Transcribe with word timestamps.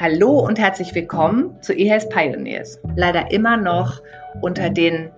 Hallo 0.00 0.38
und 0.38 0.60
herzlich 0.60 0.94
willkommen 0.94 1.60
zu 1.60 1.72
eHealth 1.72 2.08
Pioneers. 2.10 2.80
Leider 2.94 3.32
immer 3.32 3.56
noch 3.56 4.00
unter 4.40 4.70
den 4.70 5.10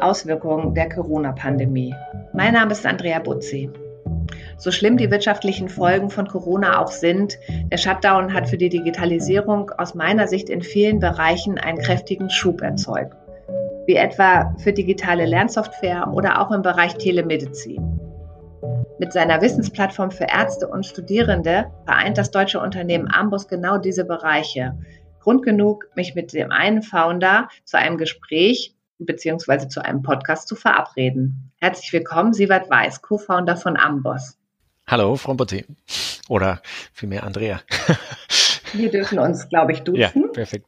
Auswirkungen 0.00 0.74
der 0.74 0.88
Corona-Pandemie. 0.88 1.94
Mein 2.32 2.54
Name 2.54 2.72
ist 2.72 2.84
Andrea 2.84 3.20
Butzi. 3.20 3.70
So 4.56 4.72
schlimm 4.72 4.96
die 4.96 5.08
wirtschaftlichen 5.12 5.68
Folgen 5.68 6.10
von 6.10 6.26
Corona 6.26 6.82
auch 6.82 6.90
sind, 6.90 7.38
der 7.70 7.76
Shutdown 7.76 8.34
hat 8.34 8.48
für 8.48 8.58
die 8.58 8.70
Digitalisierung 8.70 9.70
aus 9.78 9.94
meiner 9.94 10.26
Sicht 10.26 10.48
in 10.48 10.62
vielen 10.62 10.98
Bereichen 10.98 11.56
einen 11.56 11.78
kräftigen 11.78 12.28
Schub 12.28 12.60
erzeugt, 12.60 13.16
wie 13.86 13.94
etwa 13.94 14.52
für 14.58 14.72
digitale 14.72 15.26
Lernsoftware 15.26 16.12
oder 16.12 16.40
auch 16.40 16.50
im 16.50 16.62
Bereich 16.62 16.94
Telemedizin. 16.94 18.00
Mit 19.04 19.12
seiner 19.12 19.42
Wissensplattform 19.42 20.10
für 20.12 20.24
Ärzte 20.24 20.66
und 20.66 20.86
Studierende 20.86 21.70
vereint 21.84 22.16
das 22.16 22.30
deutsche 22.30 22.58
Unternehmen 22.58 23.06
Ambus 23.06 23.48
genau 23.48 23.76
diese 23.76 24.06
Bereiche. 24.06 24.78
Grund 25.20 25.42
genug, 25.42 25.84
mich 25.94 26.14
mit 26.14 26.32
dem 26.32 26.50
einen 26.50 26.80
Founder 26.80 27.50
zu 27.64 27.76
einem 27.76 27.98
Gespräch 27.98 28.74
bzw. 28.98 29.68
zu 29.68 29.84
einem 29.84 30.00
Podcast 30.00 30.48
zu 30.48 30.56
verabreden. 30.56 31.52
Herzlich 31.60 31.92
willkommen, 31.92 32.32
Sievert 32.32 32.70
Weiß, 32.70 33.02
Co-Founder 33.02 33.58
von 33.58 33.76
Ambos. 33.76 34.38
Hallo, 34.86 35.16
Frau 35.16 35.34
Botti. 35.34 35.66
Oder 36.30 36.62
vielmehr 36.94 37.24
Andrea. 37.24 37.60
Wir 38.72 38.90
dürfen 38.90 39.18
uns, 39.18 39.50
glaube 39.50 39.72
ich, 39.72 39.82
duzen. 39.82 40.00
Ja, 40.00 40.12
perfekt. 40.32 40.64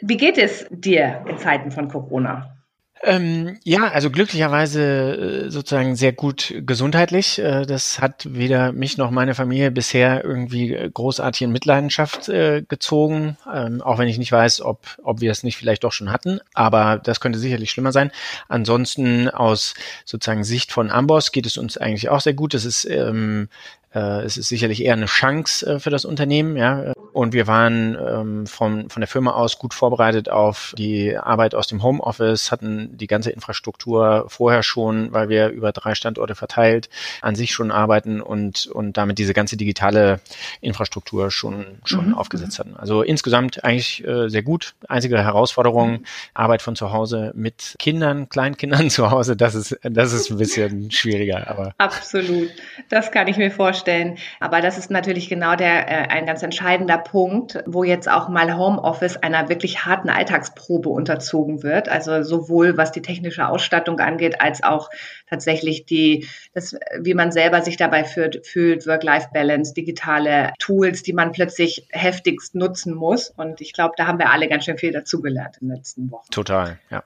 Wie 0.00 0.16
geht 0.16 0.38
es 0.38 0.66
dir 0.70 1.24
in 1.28 1.38
Zeiten 1.38 1.70
von 1.70 1.86
Corona? 1.86 2.57
Ähm, 3.02 3.58
ja, 3.64 3.88
also 3.88 4.10
glücklicherweise 4.10 5.46
äh, 5.46 5.50
sozusagen 5.50 5.94
sehr 5.94 6.12
gut 6.12 6.54
gesundheitlich. 6.66 7.38
Äh, 7.38 7.64
das 7.64 8.00
hat 8.00 8.26
weder 8.28 8.72
mich 8.72 8.98
noch 8.98 9.10
meine 9.10 9.34
Familie 9.34 9.70
bisher 9.70 10.24
irgendwie 10.24 10.74
äh, 10.74 10.90
großartig 10.90 11.42
in 11.42 11.52
Mitleidenschaft 11.52 12.26
gezogen, 12.28 13.36
ähm, 13.52 13.80
auch 13.80 13.98
wenn 13.98 14.08
ich 14.08 14.18
nicht 14.18 14.32
weiß, 14.32 14.60
ob, 14.62 14.96
ob 15.02 15.20
wir 15.20 15.30
es 15.30 15.42
nicht 15.42 15.56
vielleicht 15.56 15.84
doch 15.84 15.92
schon 15.92 16.12
hatten, 16.12 16.40
aber 16.54 16.98
das 16.98 17.20
könnte 17.20 17.38
sicherlich 17.38 17.70
schlimmer 17.70 17.92
sein. 17.92 18.10
Ansonsten 18.48 19.28
aus 19.28 19.74
sozusagen 20.04 20.44
Sicht 20.44 20.72
von 20.72 20.90
Amboss 20.90 21.32
geht 21.32 21.46
es 21.46 21.56
uns 21.56 21.78
eigentlich 21.78 22.08
auch 22.08 22.20
sehr 22.20 22.34
gut. 22.34 22.54
Es 22.54 22.64
ist 22.64 22.84
ähm, 22.84 23.48
äh, 23.98 24.22
es 24.24 24.36
ist 24.36 24.48
sicherlich 24.48 24.84
eher 24.84 24.92
eine 24.92 25.06
Chance 25.06 25.66
äh, 25.66 25.80
für 25.80 25.90
das 25.90 26.04
Unternehmen, 26.04 26.56
ja. 26.56 26.92
Und 27.12 27.32
wir 27.32 27.48
waren 27.48 27.96
ähm, 27.96 28.46
von, 28.46 28.90
von 28.90 29.00
der 29.00 29.08
Firma 29.08 29.32
aus 29.32 29.58
gut 29.58 29.74
vorbereitet 29.74 30.28
auf 30.28 30.72
die 30.78 31.16
Arbeit 31.16 31.54
aus 31.54 31.66
dem 31.66 31.82
Homeoffice, 31.82 32.52
hatten 32.52 32.96
die 32.96 33.08
ganze 33.08 33.30
Infrastruktur 33.30 34.26
vorher 34.28 34.62
schon, 34.62 35.12
weil 35.12 35.28
wir 35.28 35.48
über 35.48 35.72
drei 35.72 35.96
Standorte 35.96 36.36
verteilt 36.36 36.88
an 37.20 37.34
sich 37.34 37.50
schon 37.50 37.72
arbeiten 37.72 38.20
und, 38.20 38.66
und 38.66 38.96
damit 38.96 39.18
diese 39.18 39.34
ganze 39.34 39.56
digitale 39.56 40.20
Infrastruktur 40.60 41.32
schon, 41.32 41.66
schon 41.84 42.08
mhm. 42.08 42.14
aufgesetzt 42.14 42.60
hatten. 42.60 42.76
Also 42.76 43.02
insgesamt 43.02 43.64
eigentlich 43.64 44.06
äh, 44.06 44.28
sehr 44.28 44.42
gut. 44.42 44.74
Einzige 44.86 45.18
Herausforderung, 45.18 45.92
mhm. 45.92 46.04
Arbeit 46.34 46.62
von 46.62 46.76
zu 46.76 46.92
Hause 46.92 47.32
mit 47.34 47.74
Kindern, 47.80 48.28
Kleinkindern 48.28 48.90
zu 48.90 49.10
Hause, 49.10 49.34
das 49.34 49.56
ist, 49.56 49.76
das 49.82 50.12
ist 50.12 50.30
ein 50.30 50.38
bisschen 50.38 50.90
schwieriger, 50.92 51.48
aber. 51.48 51.74
Absolut. 51.78 52.50
Das 52.90 53.10
kann 53.10 53.26
ich 53.26 53.38
mir 53.38 53.50
vorstellen 53.50 53.87
vorstellen. 53.88 54.18
Aber 54.40 54.60
das 54.60 54.78
ist 54.78 54.90
natürlich 54.90 55.28
genau 55.28 55.56
der, 55.56 55.88
äh, 55.88 56.08
ein 56.08 56.26
ganz 56.26 56.42
entscheidender 56.42 56.98
Punkt, 56.98 57.62
wo 57.66 57.84
jetzt 57.84 58.08
auch 58.08 58.28
mal 58.28 58.56
Homeoffice 58.56 59.16
einer 59.16 59.48
wirklich 59.48 59.84
harten 59.84 60.10
Alltagsprobe 60.10 60.88
unterzogen 60.88 61.62
wird. 61.62 61.88
Also 61.88 62.22
sowohl 62.22 62.76
was 62.76 62.92
die 62.92 63.02
technische 63.02 63.48
Ausstattung 63.48 64.00
angeht, 64.00 64.40
als 64.40 64.62
auch 64.62 64.90
tatsächlich 65.28 65.86
die, 65.86 66.26
das, 66.54 66.76
wie 67.00 67.14
man 67.14 67.32
selber 67.32 67.62
sich 67.62 67.76
dabei 67.76 68.04
fühlt, 68.04 68.46
fühlt 68.46 68.86
Work-Life-Balance, 68.86 69.74
digitale 69.74 70.52
Tools, 70.58 71.02
die 71.02 71.12
man 71.12 71.32
plötzlich 71.32 71.86
heftigst 71.90 72.54
nutzen 72.54 72.94
muss. 72.94 73.30
Und 73.30 73.60
ich 73.60 73.72
glaube, 73.72 73.94
da 73.96 74.06
haben 74.06 74.18
wir 74.18 74.30
alle 74.30 74.48
ganz 74.48 74.64
schön 74.64 74.78
viel 74.78 74.92
dazugelernt 74.92 75.56
in 75.60 75.68
den 75.68 75.76
letzten 75.76 76.10
Wochen. 76.10 76.30
Total, 76.30 76.78
ja. 76.90 77.02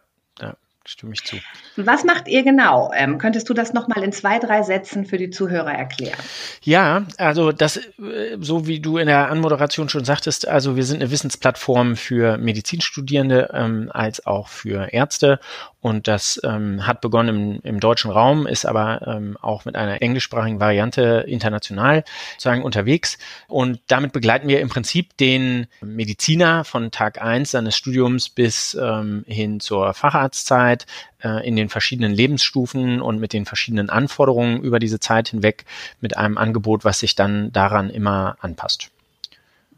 Stimme 0.84 1.12
ich 1.14 1.24
zu. 1.24 1.36
Was 1.76 2.04
macht 2.04 2.28
ihr 2.28 2.42
genau? 2.42 2.90
Ähm, 2.94 3.18
könntest 3.18 3.48
du 3.48 3.54
das 3.54 3.72
nochmal 3.72 4.02
in 4.02 4.12
zwei, 4.12 4.38
drei 4.38 4.62
Sätzen 4.62 5.04
für 5.04 5.16
die 5.16 5.30
Zuhörer 5.30 5.72
erklären? 5.72 6.18
Ja, 6.62 7.06
also 7.18 7.52
das, 7.52 7.76
äh, 7.76 8.36
so 8.40 8.66
wie 8.66 8.80
du 8.80 8.98
in 8.98 9.06
der 9.06 9.30
Anmoderation 9.30 9.88
schon 9.88 10.04
sagtest, 10.04 10.48
also 10.48 10.76
wir 10.76 10.84
sind 10.84 11.02
eine 11.02 11.10
Wissensplattform 11.10 11.96
für 11.96 12.36
Medizinstudierende 12.38 13.50
ähm, 13.52 13.90
als 13.92 14.26
auch 14.26 14.48
für 14.48 14.92
Ärzte 14.92 15.38
und 15.82 16.06
das 16.06 16.40
ähm, 16.44 16.86
hat 16.86 17.00
begonnen 17.00 17.28
im, 17.28 17.60
im, 17.64 17.80
deutschen 17.80 18.12
Raum, 18.12 18.46
ist 18.46 18.64
aber 18.64 19.04
ähm, 19.04 19.36
auch 19.42 19.64
mit 19.64 19.74
einer 19.74 20.00
englischsprachigen 20.00 20.60
Variante 20.60 21.24
international 21.26 22.04
sozusagen 22.34 22.62
unterwegs. 22.62 23.18
Und 23.48 23.80
damit 23.88 24.12
begleiten 24.12 24.46
wir 24.46 24.60
im 24.60 24.68
Prinzip 24.68 25.16
den 25.16 25.66
Mediziner 25.80 26.62
von 26.62 26.92
Tag 26.92 27.20
eins 27.20 27.50
seines 27.50 27.76
Studiums 27.76 28.28
bis 28.28 28.78
ähm, 28.80 29.24
hin 29.26 29.58
zur 29.58 29.92
Facharztzeit 29.92 30.86
äh, 31.18 31.44
in 31.44 31.56
den 31.56 31.68
verschiedenen 31.68 32.12
Lebensstufen 32.12 33.02
und 33.02 33.18
mit 33.18 33.32
den 33.32 33.44
verschiedenen 33.44 33.90
Anforderungen 33.90 34.62
über 34.62 34.78
diese 34.78 35.00
Zeit 35.00 35.30
hinweg 35.30 35.64
mit 36.00 36.16
einem 36.16 36.38
Angebot, 36.38 36.84
was 36.84 37.00
sich 37.00 37.16
dann 37.16 37.50
daran 37.50 37.90
immer 37.90 38.36
anpasst. 38.40 38.91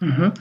Mhm. 0.00 0.32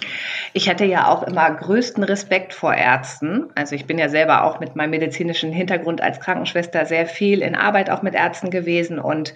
Ich 0.53 0.69
hatte 0.69 0.85
ja 0.85 1.07
auch 1.07 1.23
immer 1.23 1.49
größten 1.49 2.03
Respekt 2.03 2.53
vor 2.53 2.73
Ärzten. 2.73 3.47
Also 3.55 3.75
ich 3.75 3.85
bin 3.85 3.97
ja 3.97 4.09
selber 4.09 4.43
auch 4.43 4.59
mit 4.59 4.75
meinem 4.75 4.91
medizinischen 4.91 5.51
Hintergrund 5.51 6.01
als 6.01 6.19
Krankenschwester 6.19 6.85
sehr 6.85 7.05
viel 7.05 7.41
in 7.41 7.55
Arbeit 7.55 7.89
auch 7.89 8.01
mit 8.01 8.15
Ärzten 8.15 8.49
gewesen 8.49 8.99
und 8.99 9.33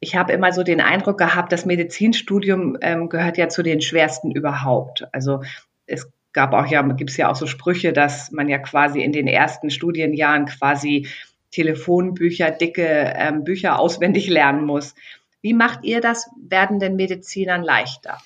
ich 0.00 0.14
habe 0.14 0.32
immer 0.32 0.52
so 0.52 0.62
den 0.62 0.80
Eindruck 0.80 1.18
gehabt, 1.18 1.52
das 1.52 1.66
Medizinstudium 1.66 2.78
ähm, 2.80 3.08
gehört 3.08 3.36
ja 3.36 3.48
zu 3.48 3.62
den 3.62 3.80
schwersten 3.80 4.30
überhaupt. 4.30 5.08
Also 5.12 5.42
es 5.86 6.08
gab 6.32 6.52
auch 6.52 6.66
ja, 6.66 6.82
gibt 6.82 7.10
es 7.10 7.16
ja 7.16 7.28
auch 7.28 7.34
so 7.34 7.46
Sprüche, 7.46 7.92
dass 7.92 8.30
man 8.30 8.48
ja 8.48 8.58
quasi 8.58 9.00
in 9.00 9.12
den 9.12 9.26
ersten 9.26 9.70
Studienjahren 9.70 10.46
quasi 10.46 11.08
Telefonbücher, 11.50 12.50
dicke 12.50 13.12
ähm, 13.16 13.42
Bücher 13.42 13.78
auswendig 13.78 14.28
lernen 14.28 14.64
muss. 14.64 14.94
Wie 15.40 15.54
macht 15.54 15.84
ihr 15.84 16.00
das 16.00 16.30
werdenden 16.36 16.96
Medizinern 16.96 17.62
leichter? 17.62 18.18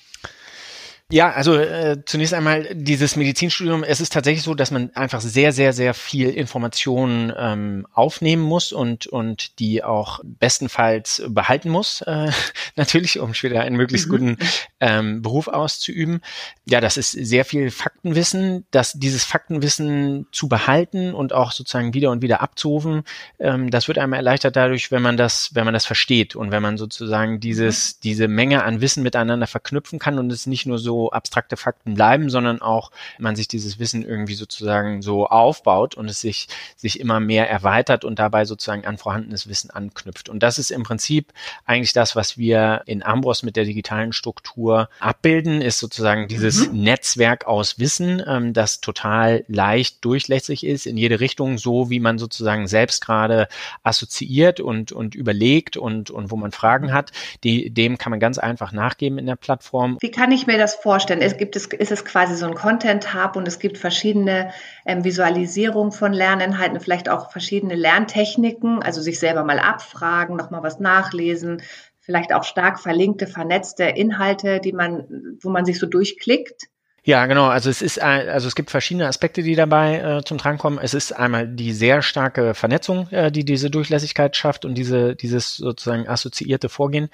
Ja, 1.11 1.31
also 1.31 1.55
äh, 1.57 2.03
zunächst 2.05 2.33
einmal 2.33 2.67
dieses 2.73 3.15
Medizinstudium, 3.15 3.83
es 3.83 4.01
ist 4.01 4.13
tatsächlich 4.13 4.43
so, 4.43 4.55
dass 4.55 4.71
man 4.71 4.89
einfach 4.95 5.21
sehr, 5.21 5.51
sehr, 5.51 5.71
sehr 5.71 5.93
viel 5.93 6.29
Informationen 6.29 7.31
ähm, 7.37 7.85
aufnehmen 7.93 8.41
muss 8.41 8.71
und, 8.71 9.05
und 9.07 9.59
die 9.59 9.83
auch 9.83 10.21
bestenfalls 10.23 11.21
behalten 11.27 11.69
muss, 11.69 12.01
äh, 12.01 12.31
natürlich, 12.75 13.19
um 13.19 13.33
später 13.33 13.61
einen 13.61 13.75
möglichst 13.75 14.07
mhm. 14.07 14.11
guten 14.11 14.37
ähm, 14.83 15.21
Beruf 15.21 15.47
auszuüben. 15.47 16.19
Ja, 16.65 16.81
das 16.81 16.97
ist 16.97 17.11
sehr 17.11 17.45
viel 17.45 17.71
Faktenwissen, 17.71 18.65
dass 18.69 18.91
dieses 18.91 19.23
Faktenwissen 19.23 20.27
zu 20.33 20.49
behalten 20.49 21.13
und 21.13 21.31
auch 21.31 21.53
sozusagen 21.53 21.93
wieder 21.93 22.11
und 22.11 22.21
wieder 22.21 22.41
abzurufen, 22.41 23.03
ähm, 23.39 23.71
das 23.71 23.87
wird 23.87 23.97
einem 23.97 24.11
erleichtert 24.11 24.57
dadurch, 24.57 24.91
wenn 24.91 25.01
man 25.01 25.15
das, 25.15 25.51
wenn 25.53 25.63
man 25.63 25.73
das 25.73 25.85
versteht 25.85 26.35
und 26.35 26.51
wenn 26.51 26.61
man 26.61 26.77
sozusagen 26.77 27.39
dieses, 27.39 27.95
mhm. 27.95 27.99
diese 28.03 28.27
Menge 28.27 28.65
an 28.65 28.81
Wissen 28.81 29.03
miteinander 29.03 29.47
verknüpfen 29.47 29.99
kann 29.99 30.19
und 30.19 30.29
es 30.33 30.47
nicht 30.47 30.65
nur 30.65 30.79
so 30.79 31.11
abstrakte 31.11 31.55
Fakten 31.55 31.93
bleiben, 31.93 32.29
sondern 32.29 32.61
auch 32.61 32.91
man 33.17 33.37
sich 33.37 33.47
dieses 33.47 33.79
Wissen 33.79 34.03
irgendwie 34.03 34.35
sozusagen 34.35 35.01
so 35.01 35.27
aufbaut 35.27 35.95
und 35.95 36.09
es 36.09 36.19
sich, 36.19 36.49
sich 36.75 36.99
immer 36.99 37.21
mehr 37.21 37.49
erweitert 37.49 38.03
und 38.03 38.19
dabei 38.19 38.43
sozusagen 38.43 38.85
an 38.85 38.97
vorhandenes 38.97 39.47
Wissen 39.47 39.69
anknüpft. 39.69 40.27
Und 40.27 40.43
das 40.43 40.59
ist 40.59 40.71
im 40.71 40.83
Prinzip 40.83 41.31
eigentlich 41.65 41.93
das, 41.93 42.17
was 42.17 42.37
wir 42.37 42.81
in 42.85 43.01
Ambros 43.01 43.43
mit 43.43 43.55
der 43.55 43.63
digitalen 43.63 44.11
Struktur 44.11 44.72
abbilden, 44.99 45.61
ist 45.61 45.79
sozusagen 45.79 46.27
dieses 46.27 46.69
mhm. 46.69 46.83
Netzwerk 46.83 47.45
aus 47.47 47.79
Wissen, 47.79 48.21
ähm, 48.25 48.53
das 48.53 48.81
total 48.81 49.43
leicht 49.47 50.03
durchlässig 50.05 50.65
ist 50.65 50.85
in 50.85 50.97
jede 50.97 51.19
Richtung, 51.19 51.57
so 51.57 51.89
wie 51.89 51.99
man 51.99 52.17
sozusagen 52.17 52.67
selbst 52.67 53.05
gerade 53.05 53.47
assoziiert 53.83 54.59
und, 54.59 54.91
und 54.91 55.15
überlegt 55.15 55.77
und, 55.77 56.09
und 56.11 56.31
wo 56.31 56.35
man 56.35 56.51
Fragen 56.51 56.93
hat. 56.93 57.11
Die, 57.43 57.69
dem 57.69 57.97
kann 57.97 58.11
man 58.11 58.19
ganz 58.19 58.37
einfach 58.37 58.71
nachgeben 58.71 59.17
in 59.17 59.25
der 59.25 59.35
Plattform. 59.35 59.97
Wie 60.01 60.11
kann 60.11 60.31
ich 60.31 60.47
mir 60.47 60.57
das 60.57 60.75
vorstellen? 60.75 61.21
Es 61.21 61.37
gibt 61.37 61.55
es, 61.55 61.67
ist 61.67 61.91
es 61.91 62.05
quasi 62.05 62.35
so 62.35 62.45
ein 62.45 62.55
Content-Hub 62.55 63.35
und 63.35 63.47
es 63.47 63.59
gibt 63.59 63.77
verschiedene 63.77 64.51
ähm, 64.85 65.03
Visualisierungen 65.03 65.91
von 65.91 66.13
Lerninhalten, 66.13 66.79
vielleicht 66.79 67.09
auch 67.09 67.31
verschiedene 67.31 67.75
Lerntechniken, 67.75 68.81
also 68.83 69.01
sich 69.01 69.19
selber 69.19 69.43
mal 69.43 69.59
abfragen, 69.59 70.35
nochmal 70.35 70.63
was 70.63 70.79
nachlesen, 70.79 71.61
vielleicht 72.03 72.33
auch 72.33 72.43
stark 72.43 72.79
verlinkte, 72.79 73.27
vernetzte 73.27 73.85
Inhalte, 73.85 74.59
die 74.59 74.73
man, 74.73 75.37
wo 75.41 75.49
man 75.49 75.65
sich 75.65 75.79
so 75.79 75.87
durchklickt. 75.87 76.67
Ja, 77.05 77.25
genau. 77.25 77.47
Also 77.47 77.69
es 77.69 77.81
ist, 77.81 78.01
also 78.01 78.47
es 78.47 78.55
gibt 78.55 78.71
verschiedene 78.71 79.07
Aspekte, 79.07 79.43
die 79.43 79.55
dabei 79.55 79.99
äh, 79.99 80.23
zum 80.23 80.37
Tragen 80.37 80.57
kommen. 80.57 80.79
Es 80.81 80.93
ist 80.93 81.11
einmal 81.11 81.49
die 81.49 81.73
sehr 81.73 82.01
starke 82.01 82.53
Vernetzung, 82.53 83.09
äh, 83.09 83.29
die 83.29 83.43
diese 83.43 83.69
Durchlässigkeit 83.69 84.37
schafft 84.37 84.63
und 84.63 84.75
diese, 84.75 85.13
dieses 85.13 85.57
sozusagen 85.57 86.07
assoziierte 86.07 86.69
Vorgehen. 86.69 87.09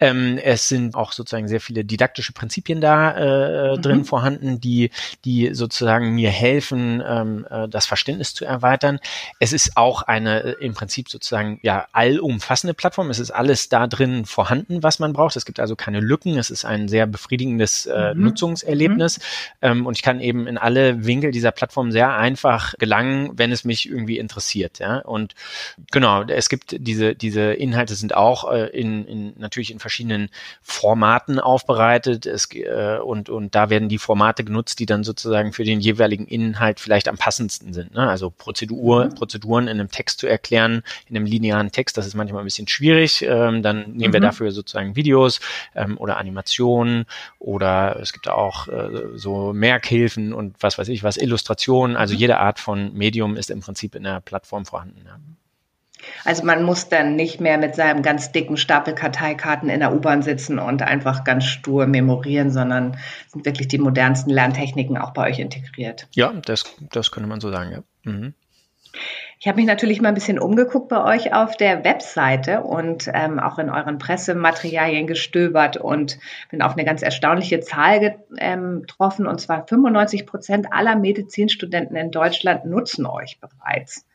Ähm, 0.00 0.38
es 0.42 0.68
sind 0.68 0.94
auch 0.94 1.12
sozusagen 1.12 1.48
sehr 1.48 1.60
viele 1.60 1.84
didaktische 1.84 2.32
Prinzipien 2.32 2.80
da 2.80 3.10
äh, 3.10 3.76
mhm. 3.76 3.82
drin 3.82 4.04
vorhanden, 4.06 4.58
die, 4.58 4.90
die 5.26 5.52
sozusagen 5.52 6.14
mir 6.14 6.30
helfen, 6.30 7.02
ähm, 7.06 7.46
äh, 7.50 7.68
das 7.68 7.84
Verständnis 7.84 8.32
zu 8.32 8.46
erweitern. 8.46 9.00
Es 9.38 9.52
ist 9.52 9.76
auch 9.76 10.00
eine 10.00 10.44
äh, 10.44 10.64
im 10.64 10.72
Prinzip 10.72 11.10
sozusagen 11.10 11.60
ja 11.62 11.88
allumfassende 11.92 12.72
Plattform. 12.72 13.10
Es 13.10 13.18
ist 13.18 13.32
alles 13.32 13.68
da 13.68 13.86
drin 13.86 14.24
vorhanden, 14.24 14.82
was 14.82 14.98
man 14.98 15.12
braucht. 15.12 15.36
Es 15.36 15.44
gibt 15.44 15.60
also 15.60 15.76
keine 15.76 16.00
Lücken. 16.00 16.38
Es 16.38 16.48
ist 16.48 16.64
ein 16.64 16.88
sehr 16.88 17.06
befriedigendes 17.06 17.84
äh, 17.84 18.14
mhm. 18.14 18.22
Nutzungserlebnis. 18.22 19.18
Mhm 19.18 19.25
ähm, 19.62 19.86
und 19.86 19.96
ich 19.96 20.02
kann 20.02 20.20
eben 20.20 20.46
in 20.46 20.58
alle 20.58 21.06
Winkel 21.06 21.30
dieser 21.30 21.50
Plattform 21.50 21.92
sehr 21.92 22.16
einfach 22.16 22.74
gelangen, 22.78 23.30
wenn 23.34 23.52
es 23.52 23.64
mich 23.64 23.88
irgendwie 23.88 24.18
interessiert. 24.18 24.78
Ja? 24.78 24.98
Und 24.98 25.34
genau, 25.90 26.22
es 26.22 26.48
gibt 26.48 26.76
diese, 26.78 27.14
diese 27.14 27.52
Inhalte 27.52 27.94
sind 27.94 28.14
auch 28.14 28.50
äh, 28.52 28.66
in, 28.66 29.06
in 29.06 29.34
natürlich 29.38 29.70
in 29.70 29.78
verschiedenen 29.78 30.28
Formaten 30.62 31.40
aufbereitet. 31.40 32.26
Es, 32.26 32.48
äh, 32.52 32.98
und, 32.98 33.28
und 33.28 33.54
da 33.54 33.70
werden 33.70 33.88
die 33.88 33.98
Formate 33.98 34.44
genutzt, 34.44 34.78
die 34.78 34.86
dann 34.86 35.04
sozusagen 35.04 35.52
für 35.52 35.64
den 35.64 35.80
jeweiligen 35.80 36.26
Inhalt 36.26 36.80
vielleicht 36.80 37.08
am 37.08 37.16
passendsten 37.16 37.72
sind. 37.72 37.94
Ne? 37.94 38.08
Also 38.08 38.30
Prozedur, 38.30 39.06
mhm. 39.06 39.14
Prozeduren 39.14 39.68
in 39.68 39.80
einem 39.80 39.90
Text 39.90 40.20
zu 40.20 40.26
erklären, 40.26 40.82
in 41.08 41.16
einem 41.16 41.26
linearen 41.26 41.72
Text, 41.72 41.96
das 41.96 42.06
ist 42.06 42.14
manchmal 42.14 42.42
ein 42.42 42.46
bisschen 42.46 42.68
schwierig. 42.68 43.22
Ähm, 43.22 43.62
dann 43.62 43.92
nehmen 43.92 44.10
mhm. 44.10 44.12
wir 44.12 44.20
dafür 44.20 44.50
sozusagen 44.52 44.96
Videos 44.96 45.40
ähm, 45.74 45.98
oder 45.98 46.16
Animationen 46.16 47.06
oder 47.38 47.98
es 48.00 48.12
gibt 48.12 48.28
auch 48.28 48.68
äh, 48.68 49.15
so 49.16 49.52
Merkhilfen 49.52 50.32
und 50.32 50.56
was 50.60 50.78
weiß 50.78 50.88
ich 50.88 51.02
was, 51.02 51.16
Illustrationen. 51.16 51.96
Also 51.96 52.14
mhm. 52.14 52.20
jede 52.20 52.38
Art 52.38 52.58
von 52.58 52.92
Medium 52.94 53.36
ist 53.36 53.50
im 53.50 53.60
Prinzip 53.60 53.94
in 53.94 54.04
der 54.04 54.20
Plattform 54.20 54.64
vorhanden. 54.64 55.02
Ja. 55.04 55.18
Also 56.24 56.44
man 56.44 56.62
muss 56.62 56.88
dann 56.88 57.16
nicht 57.16 57.40
mehr 57.40 57.58
mit 57.58 57.74
seinem 57.74 58.02
ganz 58.02 58.32
dicken 58.32 58.56
Stapel 58.56 58.94
Karteikarten 58.94 59.68
in 59.68 59.80
der 59.80 59.94
U-Bahn 59.94 60.22
sitzen 60.22 60.58
und 60.58 60.82
einfach 60.82 61.24
ganz 61.24 61.44
stur 61.44 61.86
memorieren, 61.86 62.50
sondern 62.50 62.98
sind 63.28 63.44
wirklich 63.44 63.68
die 63.68 63.78
modernsten 63.78 64.30
Lerntechniken 64.30 64.98
auch 64.98 65.12
bei 65.12 65.30
euch 65.30 65.38
integriert. 65.38 66.06
Ja, 66.14 66.32
das, 66.32 66.64
das 66.90 67.10
könnte 67.10 67.28
man 67.28 67.40
so 67.40 67.50
sagen, 67.50 67.72
ja. 67.72 68.12
Mhm. 68.12 68.34
Ich 69.38 69.46
habe 69.46 69.56
mich 69.56 69.66
natürlich 69.66 70.00
mal 70.00 70.08
ein 70.08 70.14
bisschen 70.14 70.38
umgeguckt 70.38 70.88
bei 70.88 71.04
euch 71.04 71.34
auf 71.34 71.58
der 71.58 71.84
Webseite 71.84 72.62
und 72.62 73.10
ähm, 73.12 73.38
auch 73.38 73.58
in 73.58 73.68
euren 73.68 73.98
Pressematerialien 73.98 75.06
gestöbert 75.06 75.76
und 75.76 76.18
bin 76.50 76.62
auf 76.62 76.72
eine 76.72 76.86
ganz 76.86 77.02
erstaunliche 77.02 77.60
Zahl 77.60 78.16
ähm, 78.38 78.80
getroffen. 78.80 79.26
Und 79.26 79.38
zwar 79.38 79.66
95 79.66 80.24
Prozent 80.24 80.72
aller 80.72 80.96
Medizinstudenten 80.96 81.96
in 81.96 82.10
Deutschland 82.10 82.64
nutzen 82.64 83.04
euch 83.04 83.38
bereits. 83.38 84.06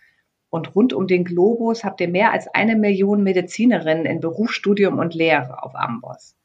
Und 0.49 0.75
rund 0.75 0.91
um 0.91 1.05
den 1.05 1.23
Globus 1.23 1.83
habt 1.83 2.01
ihr 2.01 2.09
mehr 2.09 2.31
als 2.31 2.47
eine 2.47 2.75
Million 2.75 3.21
Medizinerinnen 3.21 4.05
in 4.05 4.21
Berufsstudium 4.21 4.97
und 4.97 5.13
Lehre 5.13 5.61
auf 5.61 5.75
Amboss. 5.75 6.35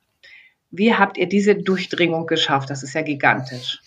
Wie 0.70 0.94
habt 0.94 1.17
ihr 1.17 1.28
diese 1.28 1.55
Durchdringung 1.55 2.26
geschafft? 2.26 2.69
Das 2.69 2.82
ist 2.82 2.94
ja 2.94 3.00
gigantisch. 3.00 3.81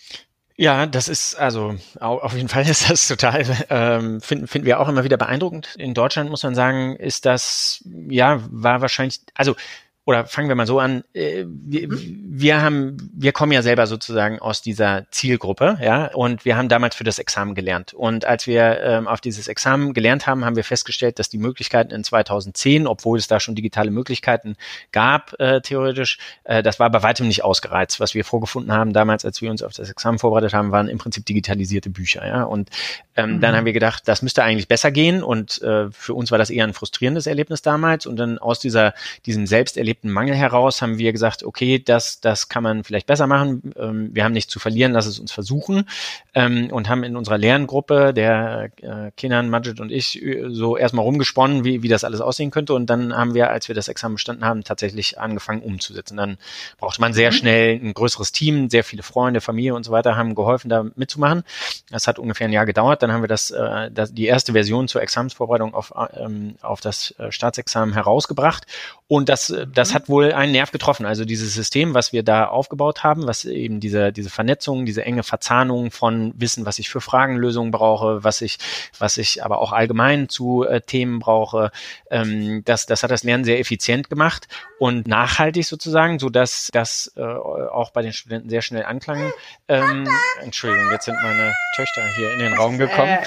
Ja, 0.60 0.84
das 0.84 1.08
ist 1.08 1.36
also 1.36 1.76
auf 2.00 2.34
jeden 2.34 2.50
Fall 2.50 2.62
ist 2.68 2.90
das 2.90 3.08
total 3.08 3.46
ähm, 3.70 4.20
finden 4.20 4.46
finden 4.46 4.66
wir 4.66 4.78
auch 4.78 4.88
immer 4.88 5.04
wieder 5.04 5.16
beeindruckend. 5.16 5.74
In 5.78 5.94
Deutschland 5.94 6.28
muss 6.28 6.42
man 6.42 6.54
sagen, 6.54 6.96
ist 6.96 7.24
das 7.24 7.82
ja 8.10 8.42
war 8.50 8.82
wahrscheinlich 8.82 9.20
also 9.34 9.56
oder 10.06 10.26
fangen 10.26 10.48
wir 10.48 10.56
mal 10.56 10.66
so 10.66 10.80
an, 10.80 11.04
äh, 11.12 11.44
wir, 11.46 11.88
mhm. 11.88 12.18
wir 12.26 12.62
haben, 12.62 13.10
wir 13.14 13.32
kommen 13.32 13.52
ja 13.52 13.62
selber 13.62 13.86
sozusagen 13.86 14.40
aus 14.40 14.60
dieser 14.60 15.06
Zielgruppe, 15.10 15.78
ja, 15.80 16.06
und 16.14 16.44
wir 16.44 16.56
haben 16.56 16.68
damals 16.68 16.96
für 16.96 17.04
das 17.04 17.18
Examen 17.18 17.54
gelernt. 17.54 17.94
Und 17.94 18.24
als 18.24 18.46
wir 18.46 18.80
ähm, 18.80 19.06
auf 19.06 19.20
dieses 19.20 19.46
Examen 19.46 19.92
gelernt 19.94 20.26
haben, 20.26 20.44
haben 20.44 20.56
wir 20.56 20.64
festgestellt, 20.64 21.18
dass 21.18 21.28
die 21.28 21.38
Möglichkeiten 21.38 21.92
in 21.92 22.02
2010, 22.02 22.88
obwohl 22.88 23.18
es 23.18 23.28
da 23.28 23.38
schon 23.38 23.54
digitale 23.54 23.92
Möglichkeiten 23.92 24.56
gab, 24.90 25.38
äh, 25.38 25.60
theoretisch, 25.60 26.18
äh, 26.44 26.62
das 26.62 26.80
war 26.80 26.90
bei 26.90 27.04
weitem 27.04 27.28
nicht 27.28 27.44
ausgereizt. 27.44 28.00
Was 28.00 28.14
wir 28.14 28.24
vorgefunden 28.24 28.72
haben 28.72 28.92
damals, 28.92 29.24
als 29.24 29.40
wir 29.40 29.50
uns 29.50 29.62
auf 29.62 29.74
das 29.74 29.90
Examen 29.90 30.18
vorbereitet 30.18 30.54
haben, 30.54 30.72
waren 30.72 30.88
im 30.88 30.98
Prinzip 30.98 31.24
digitalisierte 31.24 31.90
Bücher, 31.90 32.26
ja. 32.26 32.42
Und 32.42 32.70
ähm, 33.14 33.34
mhm. 33.34 33.40
dann 33.40 33.54
haben 33.54 33.64
wir 33.64 33.72
gedacht, 33.72 34.08
das 34.08 34.22
müsste 34.22 34.42
eigentlich 34.42 34.66
besser 34.66 34.90
gehen. 34.90 35.22
Und 35.22 35.62
äh, 35.62 35.88
für 35.92 36.14
uns 36.14 36.32
war 36.32 36.38
das 36.38 36.50
eher 36.50 36.64
ein 36.64 36.74
frustrierendes 36.74 37.28
Erlebnis 37.28 37.62
damals. 37.62 38.06
Und 38.06 38.16
dann 38.16 38.38
aus 38.38 38.58
dieser, 38.58 38.92
diesem 39.24 39.46
Selbsterlebnis 39.46 39.99
erlebten 40.00 40.10
Mangel 40.10 40.34
heraus 40.34 40.82
haben 40.82 40.98
wir 40.98 41.12
gesagt, 41.12 41.42
okay, 41.42 41.78
das, 41.78 42.20
das 42.20 42.48
kann 42.48 42.62
man 42.62 42.84
vielleicht 42.84 43.06
besser 43.06 43.26
machen. 43.26 43.72
Ähm, 43.76 44.10
wir 44.12 44.24
haben 44.24 44.32
nichts 44.32 44.52
zu 44.52 44.58
verlieren, 44.58 44.92
lass 44.92 45.06
es 45.06 45.18
uns 45.18 45.32
versuchen. 45.32 45.84
Ähm, 46.34 46.70
und 46.70 46.88
haben 46.88 47.04
in 47.04 47.16
unserer 47.16 47.38
Lerngruppe, 47.38 48.14
der 48.14 48.70
äh, 48.80 49.10
Kenan, 49.16 49.50
Majid 49.50 49.80
und 49.80 49.90
ich, 49.90 50.22
so 50.48 50.76
erstmal 50.76 51.04
rumgesponnen, 51.04 51.64
wie, 51.64 51.82
wie 51.82 51.88
das 51.88 52.04
alles 52.04 52.20
aussehen 52.20 52.50
könnte. 52.50 52.74
Und 52.74 52.88
dann 52.88 53.14
haben 53.14 53.34
wir, 53.34 53.50
als 53.50 53.68
wir 53.68 53.74
das 53.74 53.88
Examen 53.88 54.14
bestanden 54.14 54.44
haben, 54.44 54.64
tatsächlich 54.64 55.18
angefangen 55.18 55.62
umzusetzen. 55.62 56.16
Dann 56.16 56.38
brauchte 56.78 57.00
man 57.00 57.12
sehr 57.12 57.30
mhm. 57.30 57.34
schnell 57.34 57.80
ein 57.82 57.94
größeres 57.94 58.32
Team, 58.32 58.70
sehr 58.70 58.84
viele 58.84 59.02
Freunde, 59.02 59.40
Familie 59.40 59.74
und 59.74 59.84
so 59.84 59.92
weiter 59.92 60.16
haben 60.16 60.34
geholfen, 60.34 60.68
da 60.68 60.86
mitzumachen. 60.96 61.44
Das 61.90 62.06
hat 62.06 62.18
ungefähr 62.18 62.48
ein 62.48 62.52
Jahr 62.52 62.66
gedauert. 62.66 63.02
Dann 63.02 63.12
haben 63.12 63.22
wir 63.22 63.28
das, 63.28 63.50
äh, 63.50 63.90
das 63.90 64.14
die 64.14 64.26
erste 64.26 64.52
Version 64.52 64.88
zur 64.88 65.02
Examensvorbereitung 65.02 65.74
auf, 65.74 65.92
ähm, 66.14 66.54
auf 66.62 66.80
das 66.80 67.14
äh, 67.18 67.30
Staatsexamen 67.30 67.94
herausgebracht. 67.94 68.66
Und 69.10 69.28
das, 69.28 69.50
äh, 69.50 69.66
das 69.66 69.92
hat 69.92 70.08
wohl 70.08 70.32
einen 70.32 70.52
Nerv 70.52 70.70
getroffen. 70.70 71.04
Also 71.04 71.24
dieses 71.24 71.52
System, 71.52 71.94
was 71.94 72.12
wir 72.12 72.22
da 72.22 72.46
aufgebaut 72.46 73.02
haben, 73.02 73.26
was 73.26 73.44
eben 73.44 73.80
diese, 73.80 74.12
diese 74.12 74.30
Vernetzung, 74.30 74.86
diese 74.86 75.04
enge 75.04 75.24
Verzahnung 75.24 75.90
von 75.90 76.32
Wissen, 76.36 76.64
was 76.64 76.78
ich 76.78 76.88
für 76.88 77.00
Fragenlösungen 77.00 77.72
brauche, 77.72 78.22
was 78.22 78.40
ich, 78.40 78.58
was 79.00 79.16
ich 79.16 79.44
aber 79.44 79.58
auch 79.58 79.72
allgemein 79.72 80.28
zu 80.28 80.62
äh, 80.62 80.80
Themen 80.80 81.18
brauche, 81.18 81.72
ähm, 82.08 82.62
das, 82.64 82.86
das 82.86 83.02
hat 83.02 83.10
das 83.10 83.24
Lernen 83.24 83.42
sehr 83.42 83.58
effizient 83.58 84.10
gemacht 84.10 84.46
und 84.78 85.08
nachhaltig 85.08 85.66
sozusagen, 85.66 86.20
so 86.20 86.28
dass 86.30 86.68
das 86.72 87.12
äh, 87.16 87.20
auch 87.20 87.90
bei 87.90 88.02
den 88.02 88.12
Studenten 88.12 88.48
sehr 88.48 88.62
schnell 88.62 88.84
anklang. 88.84 89.32
Ähm, 89.66 90.06
Entschuldigung, 90.40 90.88
jetzt 90.92 91.06
sind 91.06 91.20
meine 91.20 91.52
Töchter 91.74 92.02
hier 92.16 92.32
in 92.34 92.38
den 92.38 92.54
Raum 92.54 92.78
gekommen. 92.78 93.10
Äh, 93.10 93.26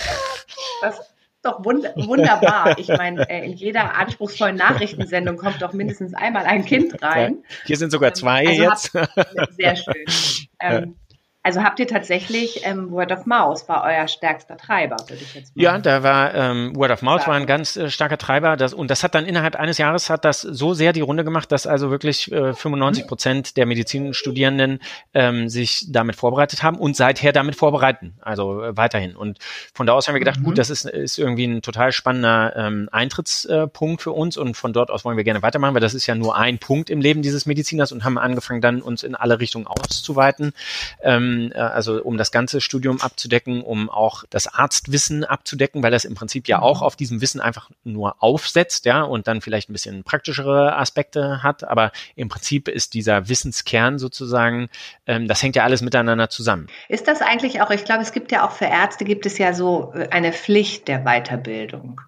das 0.82 1.13
doch 1.44 1.64
wund 1.64 1.86
wunderbar. 1.96 2.78
Ich 2.80 2.88
meine, 2.88 3.30
äh, 3.30 3.46
in 3.46 3.54
jeder 3.54 3.96
anspruchsvollen 3.96 4.56
Nachrichtensendung 4.56 5.38
kommt 5.38 5.62
doch 5.62 5.74
mindestens 5.74 6.14
einmal 6.14 6.46
ein 6.46 6.66
Kind 6.66 7.02
rein. 7.02 7.44
Hier 7.66 7.78
sind 7.78 7.92
sogar 7.92 8.14
zwei 8.14 8.48
also 8.48 8.64
jetzt. 8.64 8.94
Habt, 8.94 9.54
sehr 9.54 9.76
schön. 9.76 10.06
Ähm, 10.66 10.96
also 11.46 11.62
habt 11.62 11.78
ihr 11.82 11.88
tatsächlich 11.88 12.62
ähm, 12.64 12.90
Word 12.90 13.12
of 13.12 13.26
Mouse 13.26 13.68
war 13.68 13.84
euer 13.84 14.08
stärkster 14.08 14.56
Treiber, 14.56 14.96
würde 15.10 15.22
ich 15.22 15.36
jetzt 15.36 15.54
mal 15.54 15.62
Ja, 15.62 15.78
da 15.78 16.02
war 16.02 16.34
ähm, 16.34 16.74
Word 16.74 16.92
of 16.92 17.02
Mouse 17.02 17.28
war 17.28 17.36
ein 17.36 17.46
ganz 17.46 17.76
äh, 17.76 17.90
starker 17.90 18.18
Treiber. 18.18 18.56
Das, 18.56 18.74
und 18.74 18.90
das 18.90 19.04
hat 19.04 19.14
dann 19.14 19.26
innerhalb 19.26 19.58
eines 19.58 19.78
Jahres 19.78 20.10
hat 20.10 20.24
das 20.24 20.40
so 20.40 20.74
sehr 20.74 20.94
die 20.94 21.02
Runde 21.02 21.26
gemacht, 21.26 21.52
dass 21.52 21.68
also 21.68 21.92
wirklich 21.92 22.32
äh, 22.32 22.54
95 22.54 23.08
Prozent 23.08 23.50
mhm. 23.50 23.54
der 23.56 23.66
Medizinstudierenden 23.66 24.80
ähm, 25.14 25.50
sich 25.50 25.86
damit 25.90 26.16
vorbereitet 26.16 26.64
haben 26.64 26.78
und 26.78 26.96
seither 26.96 27.34
damit 27.34 27.58
vorbereiten, 27.58 28.14
also 28.22 28.64
äh, 28.64 28.78
weiterhin. 28.78 29.18
Und 29.18 29.40
von 29.74 29.86
da 29.86 29.92
aus 29.92 30.08
haben 30.08 30.16
wir 30.16 30.20
gedacht, 30.20 30.40
mhm. 30.40 30.46
gut, 30.46 30.58
das 30.58 30.70
ist, 30.70 30.86
ist 30.86 31.20
irgendwie 31.20 31.46
ein 31.46 31.62
total 31.62 31.92
spannender 31.92 32.56
ähm, 32.56 32.88
Eintrittspunkt 32.90 34.02
für 34.02 34.12
uns 34.12 34.38
und 34.38 34.56
von 34.56 34.72
dort 34.72 34.92
aus 34.92 35.04
wollen 35.04 35.18
wir 35.18 35.26
gerne 35.26 35.42
weitermachen, 35.42 35.74
weil 35.74 35.82
das 35.82 35.94
ist 35.94 36.08
ja 36.08 36.16
nur 36.16 36.38
ein 36.38 36.58
Punkt 36.58 36.90
im 36.90 37.02
Leben 37.02 37.22
dieses 37.22 37.46
Mediziners 37.46 37.92
und 37.92 38.06
haben 38.06 38.18
angefangen 38.18 38.62
dann 38.62 38.82
uns 38.82 39.04
in 39.04 39.14
alle 39.14 39.42
Richtungen 39.42 39.68
auszuweiten. 39.68 40.54
Ähm, 41.02 41.33
äh, 41.52 41.60
also 41.60 42.02
um 42.04 42.18
das 42.18 42.32
ganze 42.32 42.62
Studium 42.62 43.02
abzudecken, 43.02 43.62
um 43.62 43.90
auch 43.90 44.24
das 44.30 44.48
Arztwissen 44.48 45.24
abzudecken, 45.24 45.84
weil 45.84 45.92
das 45.92 46.06
im 46.06 46.16
Prinzip 46.16 46.48
ja 46.48 46.62
auch 46.62 46.82
mhm. 46.82 46.86
auf 46.86 46.96
diesem 46.96 47.22
Wissen 47.22 47.42
einfach 47.42 47.70
nur 47.84 48.22
aufsetzt, 48.22 48.86
ja, 48.86 49.02
und 49.02 49.28
dann 49.28 49.42
vielleicht 49.42 49.70
ein 49.70 49.74
bisschen 49.74 50.04
praktischere 50.04 50.76
Aspekte 50.76 51.44
hat. 51.44 51.64
Aber 51.64 51.92
im 52.16 52.30
Prinzip 52.30 52.68
ist 52.68 52.94
dieser 52.94 53.30
Wissenskern 53.30 54.00
sozusagen, 54.00 54.70
ähm, 55.08 55.28
das 55.28 55.42
hängt 55.42 55.56
ja 55.56 55.64
alles 55.64 55.82
miteinander 55.82 56.30
zusammen. 56.30 56.68
Ist 56.90 57.08
das 57.08 57.22
eigentlich 57.22 57.62
auch, 57.62 57.72
ich 57.72 57.86
glaube, 57.86 58.02
es 58.02 58.12
gibt 58.12 58.32
ja 58.32 58.46
auch 58.46 58.52
für 58.52 58.66
Ärzte 58.66 59.06
gibt 59.06 59.26
es 59.26 59.38
ja 59.38 59.54
so 59.54 59.94
äh, 59.94 60.10
eine 60.10 60.34
Pflicht 60.34 60.88
der 60.88 61.04
Weiterbildung. 61.04 62.02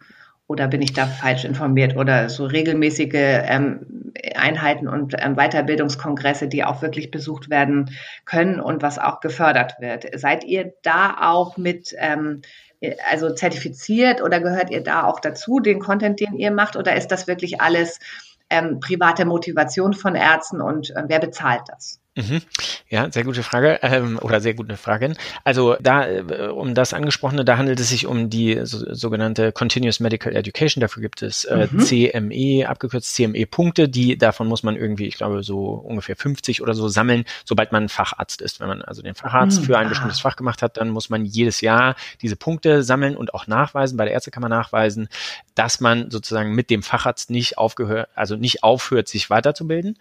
Oder 0.47 0.67
bin 0.67 0.81
ich 0.81 0.93
da 0.93 1.07
falsch 1.07 1.43
informiert? 1.43 1.95
Oder 1.95 2.29
so 2.29 2.45
regelmäßige 2.45 3.13
ähm, 3.13 4.11
Einheiten 4.35 4.87
und 4.87 5.15
ähm, 5.17 5.35
Weiterbildungskongresse, 5.35 6.47
die 6.47 6.63
auch 6.63 6.81
wirklich 6.81 7.09
besucht 7.09 7.49
werden 7.49 7.89
können 8.25 8.59
und 8.59 8.83
was 8.83 8.99
auch 8.99 9.21
gefördert 9.21 9.75
wird. 9.79 10.05
Seid 10.19 10.43
ihr 10.43 10.73
da 10.83 11.17
auch 11.21 11.57
mit, 11.57 11.95
ähm, 11.97 12.41
also 13.09 13.33
zertifiziert 13.33 14.21
oder 14.21 14.39
gehört 14.39 14.69
ihr 14.69 14.83
da 14.83 15.05
auch 15.05 15.19
dazu, 15.19 15.59
den 15.59 15.79
Content, 15.79 16.19
den 16.19 16.35
ihr 16.35 16.51
macht? 16.51 16.75
Oder 16.75 16.95
ist 16.95 17.07
das 17.07 17.27
wirklich 17.27 17.59
alles 17.61 17.99
ähm, 18.51 18.79
private 18.79 19.25
Motivation 19.25 19.93
von 19.93 20.13
Ärzten 20.13 20.61
und 20.61 20.91
äh, 20.91 21.03
wer 21.07 21.19
bezahlt 21.19 21.63
das? 21.67 21.99
Mhm. 22.15 22.41
Ja, 22.89 23.11
sehr 23.11 23.25
gute 23.25 23.43
Frage 23.43 23.79
ähm, 23.81 24.19
oder 24.21 24.39
sehr 24.39 24.53
gute 24.53 24.77
Fragen. 24.77 25.17
Also 25.43 25.75
da, 25.81 26.07
äh, 26.07 26.47
um 26.47 26.73
das 26.73 26.93
angesprochene, 26.93 27.43
da 27.43 27.57
handelt 27.57 27.77
es 27.81 27.89
sich 27.89 28.07
um 28.07 28.29
die 28.29 28.61
so, 28.63 28.93
sogenannte 28.93 29.51
Continuous 29.51 29.99
Medical 29.99 30.33
Education. 30.33 30.79
Dafür 30.79 31.01
gibt 31.01 31.21
es 31.21 31.43
äh, 31.43 31.67
mhm. 31.69 31.79
CME, 31.79 32.69
abgekürzt 32.69 33.13
CME-Punkte. 33.15 33.89
Die 33.89 34.17
davon 34.17 34.47
muss 34.47 34.63
man 34.63 34.77
irgendwie, 34.77 35.07
ich 35.07 35.17
glaube, 35.17 35.43
so 35.43 35.71
ungefähr 35.71 36.15
50 36.15 36.61
oder 36.61 36.73
so 36.73 36.87
sammeln, 36.87 37.25
sobald 37.43 37.73
man 37.73 37.89
Facharzt 37.89 38.41
ist. 38.41 38.61
Wenn 38.61 38.69
man 38.69 38.81
also 38.81 39.01
den 39.01 39.15
Facharzt 39.15 39.59
mhm. 39.59 39.65
für 39.65 39.77
ein 39.77 39.89
bestimmtes 39.89 40.21
Fach 40.21 40.37
gemacht 40.37 40.61
hat, 40.61 40.77
dann 40.77 40.91
muss 40.91 41.09
man 41.09 41.25
jedes 41.25 41.59
Jahr 41.59 41.95
diese 42.21 42.37
Punkte 42.37 42.81
sammeln 42.81 43.17
und 43.17 43.33
auch 43.33 43.47
nachweisen, 43.47 43.97
bei 43.97 44.05
der 44.05 44.13
Ärztekammer 44.13 44.47
nachweisen, 44.47 45.09
dass 45.53 45.81
man 45.81 46.09
sozusagen 46.11 46.55
mit 46.55 46.69
dem 46.69 46.81
Facharzt 46.81 47.29
nicht 47.29 47.57
aufgehört, 47.57 48.07
also 48.15 48.37
nicht 48.37 48.63
aufhört, 48.63 49.09
sich 49.09 49.29
weiterzubilden. 49.29 49.97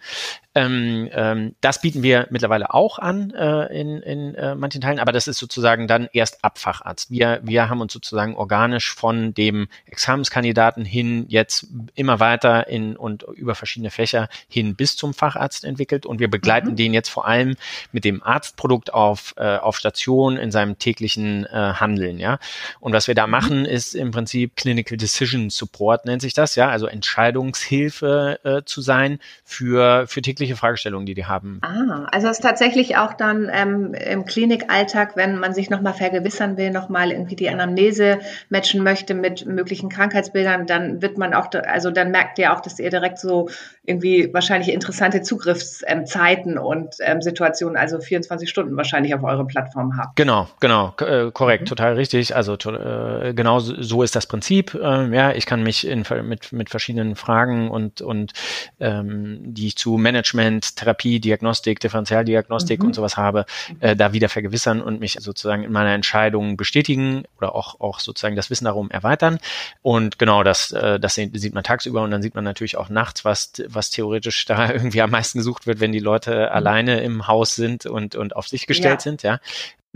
Ähm, 0.53 1.09
ähm, 1.11 1.55
das 1.59 1.81
bieten 1.81 2.03
wir 2.03 2.04
mittlerweile 2.29 2.73
auch 2.73 2.99
an 2.99 3.31
äh, 3.31 3.79
in, 3.79 4.01
in 4.01 4.35
äh, 4.35 4.55
manchen 4.55 4.81
Teilen, 4.81 4.99
aber 4.99 5.11
das 5.11 5.27
ist 5.27 5.37
sozusagen 5.37 5.87
dann 5.87 6.07
erst 6.13 6.43
ab 6.43 6.57
Facharzt. 6.57 7.11
Wir, 7.11 7.39
wir 7.43 7.69
haben 7.69 7.81
uns 7.81 7.93
sozusagen 7.93 8.35
organisch 8.35 8.93
von 8.93 9.33
dem 9.33 9.67
Examenskandidaten 9.85 10.85
hin 10.85 11.25
jetzt 11.27 11.67
immer 11.95 12.19
weiter 12.19 12.67
in 12.67 12.95
und 12.95 13.23
über 13.23 13.55
verschiedene 13.55 13.91
Fächer 13.91 14.29
hin 14.47 14.75
bis 14.75 14.95
zum 14.95 15.13
Facharzt 15.13 15.65
entwickelt 15.65 16.05
und 16.05 16.19
wir 16.19 16.29
begleiten 16.29 16.71
mhm. 16.71 16.75
den 16.75 16.93
jetzt 16.93 17.09
vor 17.09 17.27
allem 17.27 17.55
mit 17.91 18.05
dem 18.05 18.23
Arztprodukt 18.23 18.93
auf, 18.93 19.33
äh, 19.37 19.57
auf 19.57 19.77
Station 19.77 20.37
in 20.37 20.51
seinem 20.51 20.77
täglichen 20.77 21.45
äh, 21.45 21.73
Handeln, 21.75 22.19
ja. 22.19 22.39
Und 22.79 22.93
was 22.93 23.07
wir 23.07 23.15
da 23.15 23.25
mhm. 23.25 23.31
machen, 23.31 23.65
ist 23.65 23.95
im 23.95 24.11
Prinzip 24.11 24.55
Clinical 24.55 24.97
Decision 24.97 25.49
Support, 25.49 26.05
nennt 26.05 26.21
sich 26.21 26.33
das, 26.33 26.55
ja, 26.55 26.69
also 26.69 26.87
Entscheidungshilfe 26.87 28.39
äh, 28.43 28.61
zu 28.65 28.81
sein 28.81 29.19
für, 29.43 30.07
für 30.07 30.21
tägliche 30.21 30.55
Fragestellungen, 30.55 31.05
die 31.05 31.13
die 31.13 31.25
haben. 31.25 31.59
Ah, 31.61 31.94
also 32.11 32.27
es 32.27 32.37
ist 32.37 32.43
tatsächlich 32.43 32.97
auch 32.97 33.13
dann 33.13 33.49
ähm, 33.51 33.93
im 33.93 34.25
Klinikalltag, 34.25 35.15
wenn 35.15 35.37
man 35.37 35.53
sich 35.53 35.69
nochmal 35.69 35.93
vergewissern 35.93 36.57
will, 36.57 36.71
nochmal 36.71 37.11
irgendwie 37.11 37.35
die 37.35 37.49
Anamnese 37.49 38.19
matchen 38.49 38.83
möchte 38.83 39.13
mit 39.13 39.45
möglichen 39.45 39.89
Krankheitsbildern, 39.89 40.67
dann 40.67 41.01
wird 41.01 41.17
man 41.17 41.33
auch, 41.33 41.47
also 41.65 41.91
dann 41.91 42.11
merkt 42.11 42.39
ihr 42.39 42.53
auch, 42.53 42.59
dass 42.59 42.79
ihr 42.79 42.89
direkt 42.89 43.19
so 43.19 43.49
irgendwie 43.83 44.33
wahrscheinlich 44.33 44.73
interessante 44.73 45.21
Zugriffszeiten 45.21 46.57
und 46.57 46.95
ähm, 46.99 47.21
Situationen, 47.21 47.77
also 47.77 47.99
24 47.99 48.49
Stunden 48.49 48.75
wahrscheinlich 48.77 49.13
auf 49.13 49.23
eure 49.23 49.45
Plattform 49.45 49.97
habt. 49.97 50.15
Genau, 50.15 50.47
genau, 50.59 50.93
äh, 50.99 51.31
korrekt, 51.31 51.63
mhm. 51.63 51.67
total 51.67 51.93
richtig. 51.93 52.35
Also 52.35 52.53
äh, 52.53 53.33
genau 53.33 53.59
so 53.59 54.03
ist 54.03 54.15
das 54.15 54.27
Prinzip. 54.27 54.75
Ähm, 54.75 55.13
ja, 55.13 55.31
ich 55.31 55.45
kann 55.45 55.63
mich 55.63 55.87
in, 55.87 56.05
mit, 56.23 56.51
mit 56.51 56.69
verschiedenen 56.69 57.15
Fragen 57.15 57.69
und, 57.69 58.01
und 58.01 58.33
ähm, 58.79 59.53
die 59.53 59.67
ich 59.67 59.77
zu 59.77 59.97
Management, 59.97 60.75
Therapie, 60.75 61.19
Diagnostik, 61.19 61.79
Differentialdiagnostik 61.85 62.81
mhm. 62.81 62.87
und 62.87 62.93
sowas 62.93 63.17
habe, 63.17 63.45
äh, 63.79 63.95
da 63.95 64.13
wieder 64.13 64.29
vergewissern 64.29 64.81
und 64.81 64.99
mich 64.99 65.17
sozusagen 65.19 65.63
in 65.63 65.71
meiner 65.71 65.93
Entscheidung 65.93 66.57
bestätigen 66.57 67.23
oder 67.37 67.55
auch, 67.55 67.79
auch 67.79 67.99
sozusagen 67.99 68.35
das 68.35 68.49
Wissen 68.49 68.65
darum 68.65 68.91
erweitern. 68.91 69.39
Und 69.81 70.19
genau 70.19 70.43
das, 70.43 70.71
äh, 70.71 70.99
das 70.99 71.15
sieht 71.15 71.53
man 71.53 71.63
tagsüber 71.63 72.03
und 72.03 72.11
dann 72.11 72.21
sieht 72.21 72.35
man 72.35 72.43
natürlich 72.43 72.77
auch 72.77 72.89
nachts, 72.89 73.23
was 73.23 73.53
was 73.67 73.89
theoretisch 73.89 74.45
da 74.45 74.69
irgendwie 74.71 75.01
am 75.01 75.11
meisten 75.11 75.39
gesucht 75.39 75.67
wird, 75.67 75.79
wenn 75.79 75.91
die 75.91 75.99
Leute 75.99 76.35
mhm. 76.35 76.55
alleine 76.55 77.01
im 77.01 77.27
Haus 77.27 77.55
sind 77.55 77.85
und, 77.85 78.15
und 78.15 78.35
auf 78.35 78.47
sich 78.47 78.67
gestellt 78.67 78.99
ja. 78.99 78.99
sind, 78.99 79.23
ja 79.23 79.39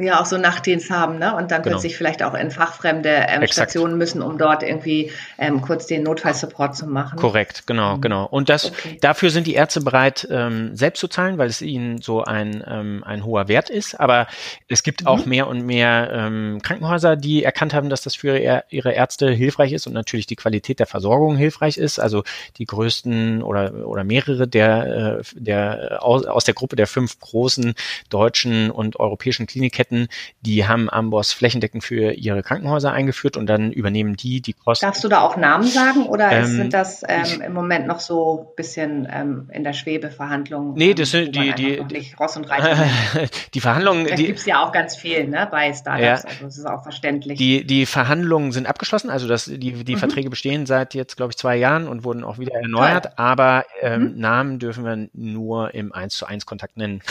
ja 0.05 0.21
auch 0.21 0.25
so 0.25 0.37
Nachtdienst 0.37 0.89
haben, 0.89 1.17
ne? 1.17 1.35
Und 1.35 1.51
dann 1.51 1.61
genau. 1.61 1.75
plötzlich 1.75 1.97
vielleicht 1.97 2.23
auch 2.23 2.33
in 2.33 2.51
fachfremde 2.51 3.09
ähm, 3.09 3.47
Stationen 3.47 3.97
müssen, 3.97 4.21
um 4.21 4.37
dort 4.37 4.63
irgendwie 4.63 5.11
ähm, 5.37 5.61
kurz 5.61 5.87
den 5.87 6.03
Notfallsupport 6.03 6.75
zu 6.75 6.87
machen. 6.87 7.19
Korrekt, 7.19 7.67
genau, 7.67 7.97
mhm. 7.97 8.01
genau. 8.01 8.25
Und 8.25 8.49
das 8.49 8.71
okay. 8.71 8.97
dafür 9.01 9.29
sind 9.29 9.47
die 9.47 9.53
Ärzte 9.53 9.81
bereit, 9.81 10.27
ähm, 10.29 10.75
selbst 10.75 10.99
zu 10.99 11.07
zahlen, 11.07 11.37
weil 11.37 11.49
es 11.49 11.61
ihnen 11.61 12.01
so 12.01 12.23
ein, 12.23 12.63
ähm, 12.67 13.03
ein 13.05 13.25
hoher 13.25 13.47
Wert 13.47 13.69
ist. 13.69 13.99
Aber 13.99 14.27
es 14.67 14.83
gibt 14.83 15.01
mhm. 15.01 15.07
auch 15.07 15.25
mehr 15.25 15.47
und 15.47 15.65
mehr 15.65 16.09
ähm, 16.13 16.59
Krankenhäuser, 16.63 17.15
die 17.15 17.43
erkannt 17.43 17.73
haben, 17.73 17.89
dass 17.89 18.01
das 18.01 18.15
für 18.15 18.37
ihre, 18.37 18.63
ihre 18.69 18.91
Ärzte 18.93 19.29
hilfreich 19.31 19.73
ist 19.73 19.87
und 19.87 19.93
natürlich 19.93 20.27
die 20.27 20.35
Qualität 20.35 20.79
der 20.79 20.87
Versorgung 20.87 21.35
hilfreich 21.35 21.77
ist. 21.77 21.99
Also 21.99 22.23
die 22.57 22.65
größten 22.65 23.43
oder, 23.43 23.87
oder 23.87 24.03
mehrere 24.03 24.47
der, 24.47 25.19
äh, 25.19 25.23
der 25.33 25.99
aus, 26.01 26.25
aus 26.25 26.45
der 26.45 26.53
Gruppe 26.53 26.75
der 26.75 26.87
fünf 26.87 27.19
großen 27.19 27.73
deutschen 28.09 28.71
und 28.71 28.99
europäischen 28.99 29.47
Klinikketten 29.47 29.88
Städten, 29.89 30.07
die 30.41 30.67
haben 30.67 30.89
Amboss 30.89 31.31
flächendeckend 31.31 31.83
für 31.83 32.13
ihre 32.13 32.43
Krankenhäuser 32.43 32.91
eingeführt 32.91 33.37
und 33.37 33.47
dann 33.47 33.71
übernehmen 33.71 34.15
die 34.15 34.41
die 34.41 34.53
Kosten. 34.53 34.85
Darfst 34.85 35.03
du 35.03 35.07
da 35.07 35.21
auch 35.21 35.37
Namen 35.37 35.67
sagen 35.67 36.05
oder 36.05 36.31
ähm, 36.31 36.45
sind 36.45 36.73
das 36.73 37.03
ähm, 37.07 37.41
im 37.41 37.53
Moment 37.53 37.87
noch 37.87 37.99
so 37.99 38.49
ein 38.49 38.55
bisschen 38.55 39.07
ähm, 39.11 39.49
in 39.51 39.63
der 39.63 39.73
Schwebeverhandlung? 39.73 40.73
Nee, 40.75 40.93
das 40.93 41.11
sind 41.11 41.35
die, 41.35 41.53
die, 41.53 41.83
die, 41.83 42.13
Ross 42.19 42.37
und 42.37 42.49
Reiter 42.49 42.85
die 43.53 43.61
Verhandlungen. 43.61 44.07
Da 44.07 44.15
gibt 44.15 44.39
es 44.39 44.45
ja 44.45 44.63
auch 44.63 44.71
ganz 44.71 44.95
viel 44.95 45.27
ne, 45.27 45.47
bei 45.49 45.73
Startups, 45.73 46.23
ja, 46.23 46.29
also 46.29 46.45
das 46.45 46.57
ist 46.57 46.65
auch 46.65 46.83
verständlich. 46.83 47.37
Die, 47.37 47.65
die 47.65 47.85
Verhandlungen 47.85 48.51
sind 48.51 48.67
abgeschlossen, 48.67 49.09
also 49.09 49.27
das, 49.27 49.45
die, 49.45 49.57
die 49.83 49.95
mhm. 49.95 49.99
Verträge 49.99 50.29
bestehen 50.29 50.65
seit 50.65 50.93
jetzt, 50.93 51.17
glaube 51.17 51.31
ich, 51.31 51.37
zwei 51.37 51.55
Jahren 51.55 51.87
und 51.87 52.03
wurden 52.03 52.23
auch 52.23 52.37
wieder 52.37 52.55
erneuert, 52.55 53.05
Toll. 53.05 53.13
aber 53.17 53.65
ähm, 53.81 54.13
mhm. 54.13 54.19
Namen 54.19 54.59
dürfen 54.59 54.85
wir 54.85 55.09
nur 55.13 55.73
im 55.73 55.93
1 55.93 56.15
zu 56.15 56.25
1 56.25 56.45
Kontakt 56.45 56.77
nennen. 56.77 57.01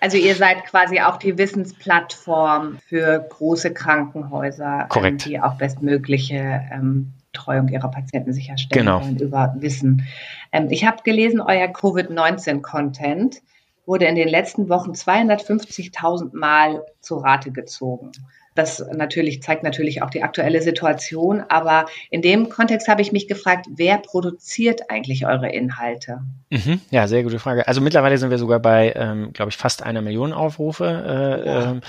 also 0.00 0.16
ihr 0.16 0.34
seid 0.34 0.64
quasi 0.66 1.00
auch 1.00 1.16
die 1.16 1.36
Wissens 1.38 1.74
Plattform 1.82 2.78
für 2.86 3.18
große 3.28 3.74
Krankenhäuser, 3.74 4.88
ähm, 4.94 5.18
die 5.18 5.40
auch 5.40 5.54
bestmögliche 5.54 6.62
ähm, 6.72 7.12
Betreuung 7.32 7.68
ihrer 7.68 7.90
Patienten 7.90 8.32
sicherstellen 8.32 8.86
genau. 8.86 9.00
wollen 9.00 9.18
über 9.18 9.54
Wissen. 9.58 10.06
Ähm, 10.52 10.68
ich 10.70 10.84
habe 10.84 11.02
gelesen, 11.02 11.40
euer 11.40 11.68
Covid-19-Content 11.68 13.42
wurde 13.84 14.04
in 14.06 14.14
den 14.14 14.28
letzten 14.28 14.68
Wochen 14.68 14.92
250.000 14.92 16.36
Mal 16.36 16.84
zu 17.00 17.16
Rate 17.16 17.50
gezogen. 17.50 18.12
Das 18.54 18.84
natürlich 18.92 19.42
zeigt 19.42 19.62
natürlich 19.62 20.02
auch 20.02 20.10
die 20.10 20.22
aktuelle 20.22 20.60
Situation. 20.62 21.42
Aber 21.48 21.86
in 22.10 22.22
dem 22.22 22.48
Kontext 22.48 22.88
habe 22.88 23.02
ich 23.02 23.12
mich 23.12 23.28
gefragt, 23.28 23.66
wer 23.74 23.98
produziert 23.98 24.90
eigentlich 24.90 25.26
eure 25.26 25.50
Inhalte? 25.50 26.20
Mhm, 26.50 26.80
ja, 26.90 27.08
sehr 27.08 27.22
gute 27.22 27.38
Frage. 27.38 27.66
Also 27.66 27.80
mittlerweile 27.80 28.18
sind 28.18 28.30
wir 28.30 28.38
sogar 28.38 28.60
bei, 28.60 28.92
ähm, 28.94 29.32
glaube 29.32 29.50
ich, 29.50 29.56
fast 29.56 29.82
einer 29.82 30.02
Million 30.02 30.32
Aufrufe. 30.32 30.84
Äh, 30.84 31.46
ja. 31.46 31.70
ähm, 31.70 31.80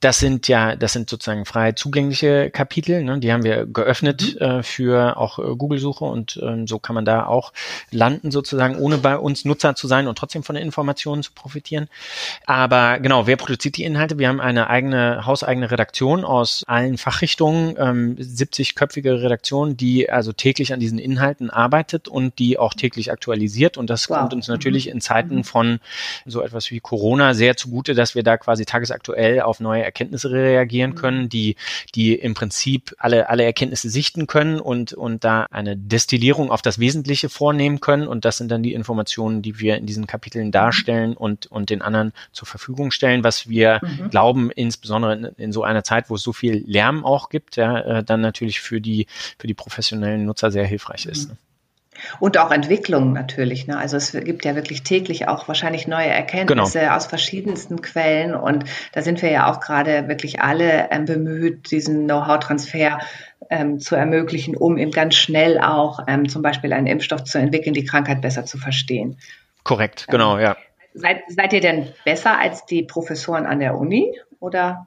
das 0.00 0.18
sind 0.18 0.48
ja, 0.48 0.76
das 0.76 0.92
sind 0.92 1.08
sozusagen 1.08 1.44
frei 1.44 1.72
zugängliche 1.72 2.50
Kapitel. 2.50 3.02
Ne? 3.02 3.18
Die 3.18 3.32
haben 3.32 3.44
wir 3.44 3.66
geöffnet 3.66 4.36
mhm. 4.38 4.46
äh, 4.46 4.62
für 4.62 5.16
auch 5.16 5.38
äh, 5.38 5.54
Google-Suche 5.56 6.04
und 6.04 6.38
ähm, 6.42 6.66
so 6.66 6.78
kann 6.78 6.94
man 6.94 7.04
da 7.04 7.26
auch 7.26 7.52
landen 7.90 8.30
sozusagen, 8.30 8.76
ohne 8.78 8.98
bei 8.98 9.16
uns 9.16 9.44
Nutzer 9.44 9.74
zu 9.74 9.86
sein 9.86 10.06
und 10.08 10.18
trotzdem 10.18 10.42
von 10.42 10.54
den 10.54 10.64
Informationen 10.64 11.22
zu 11.22 11.32
profitieren. 11.32 11.88
Aber 12.44 12.98
genau, 12.98 13.26
wer 13.26 13.36
produziert 13.36 13.76
die 13.76 13.84
Inhalte? 13.84 14.18
Wir 14.18 14.28
haben 14.28 14.40
eine 14.40 14.68
eigene, 14.68 15.24
hauseigene 15.24 15.70
Redaktion 15.70 16.24
aus 16.24 16.62
allen 16.66 16.98
Fachrichtungen, 16.98 17.76
ähm, 17.78 18.16
70-köpfige 18.16 19.22
Redaktion, 19.22 19.76
die 19.76 20.10
also 20.10 20.32
täglich 20.32 20.72
an 20.72 20.80
diesen 20.80 20.98
Inhalten 20.98 21.50
arbeitet 21.50 22.08
und 22.08 22.38
die 22.38 22.58
auch 22.58 22.74
täglich 22.74 23.10
aktualisiert. 23.10 23.78
Und 23.78 23.88
das 23.88 24.08
wow. 24.10 24.18
kommt 24.18 24.34
uns 24.34 24.48
natürlich 24.48 24.86
mhm. 24.86 24.92
in 24.92 25.00
Zeiten 25.00 25.36
mhm. 25.36 25.44
von 25.44 25.80
so 26.24 26.42
etwas 26.42 26.70
wie 26.70 26.80
Corona 26.80 27.34
sehr 27.34 27.56
zugute, 27.56 27.94
dass 27.94 28.14
wir 28.14 28.22
da 28.22 28.36
quasi 28.36 28.64
tagesaktuell 28.64 29.40
auf 29.40 29.60
neue 29.60 29.85
Erkenntnisse 29.86 30.30
reagieren 30.30 30.90
mhm. 30.90 30.96
können, 30.96 31.28
die, 31.28 31.56
die 31.94 32.14
im 32.14 32.34
Prinzip 32.34 32.94
alle, 32.98 33.28
alle 33.30 33.44
Erkenntnisse 33.44 33.88
sichten 33.88 34.26
können 34.26 34.60
und, 34.60 34.92
und 34.92 35.24
da 35.24 35.46
eine 35.50 35.76
Destillierung 35.76 36.50
auf 36.50 36.60
das 36.60 36.78
Wesentliche 36.78 37.28
vornehmen 37.28 37.80
können. 37.80 38.06
Und 38.06 38.24
das 38.24 38.36
sind 38.36 38.50
dann 38.50 38.62
die 38.62 38.74
Informationen, 38.74 39.42
die 39.42 39.58
wir 39.58 39.76
in 39.76 39.86
diesen 39.86 40.06
Kapiteln 40.06 40.52
darstellen 40.52 41.16
und, 41.16 41.46
und 41.46 41.70
den 41.70 41.82
anderen 41.82 42.12
zur 42.32 42.46
Verfügung 42.46 42.90
stellen, 42.90 43.24
was 43.24 43.48
wir 43.48 43.80
mhm. 43.82 44.10
glauben, 44.10 44.50
insbesondere 44.50 45.14
in, 45.14 45.24
in, 45.36 45.52
so 45.52 45.62
einer 45.62 45.84
Zeit, 45.84 46.10
wo 46.10 46.16
es 46.16 46.22
so 46.22 46.32
viel 46.32 46.62
Lärm 46.66 47.04
auch 47.04 47.28
gibt, 47.28 47.56
ja, 47.56 47.80
äh, 47.80 48.04
dann 48.04 48.20
natürlich 48.20 48.60
für 48.60 48.80
die, 48.80 49.06
für 49.38 49.46
die 49.46 49.54
professionellen 49.54 50.26
Nutzer 50.26 50.50
sehr 50.50 50.66
hilfreich 50.66 51.06
ist. 51.06 51.30
Mhm. 51.30 51.36
Und 52.20 52.38
auch 52.38 52.50
Entwicklung 52.50 53.12
natürlich. 53.12 53.66
Ne? 53.66 53.76
Also 53.76 53.96
es 53.96 54.12
gibt 54.12 54.44
ja 54.44 54.54
wirklich 54.54 54.82
täglich 54.82 55.28
auch 55.28 55.48
wahrscheinlich 55.48 55.86
neue 55.86 56.08
Erkenntnisse 56.08 56.80
genau. 56.80 56.94
aus 56.94 57.06
verschiedensten 57.06 57.82
Quellen. 57.82 58.34
Und 58.34 58.64
da 58.92 59.02
sind 59.02 59.22
wir 59.22 59.30
ja 59.30 59.50
auch 59.50 59.60
gerade 59.60 60.08
wirklich 60.08 60.40
alle 60.40 60.90
ähm, 60.90 61.04
bemüht, 61.04 61.70
diesen 61.70 62.04
Know-how-Transfer 62.04 62.98
ähm, 63.50 63.80
zu 63.80 63.94
ermöglichen, 63.94 64.56
um 64.56 64.78
eben 64.78 64.90
ganz 64.90 65.14
schnell 65.14 65.60
auch 65.60 66.00
ähm, 66.06 66.28
zum 66.28 66.42
Beispiel 66.42 66.72
einen 66.72 66.86
Impfstoff 66.86 67.24
zu 67.24 67.38
entwickeln, 67.38 67.74
die 67.74 67.84
Krankheit 67.84 68.20
besser 68.20 68.44
zu 68.44 68.58
verstehen. 68.58 69.18
Korrekt, 69.64 70.06
genau, 70.08 70.38
ja. 70.38 70.56
Seid, 70.94 71.22
seid 71.28 71.52
ihr 71.52 71.60
denn 71.60 71.88
besser 72.04 72.38
als 72.38 72.64
die 72.64 72.82
Professoren 72.82 73.44
an 73.46 73.60
der 73.60 73.76
Uni 73.76 74.18
oder 74.40 74.86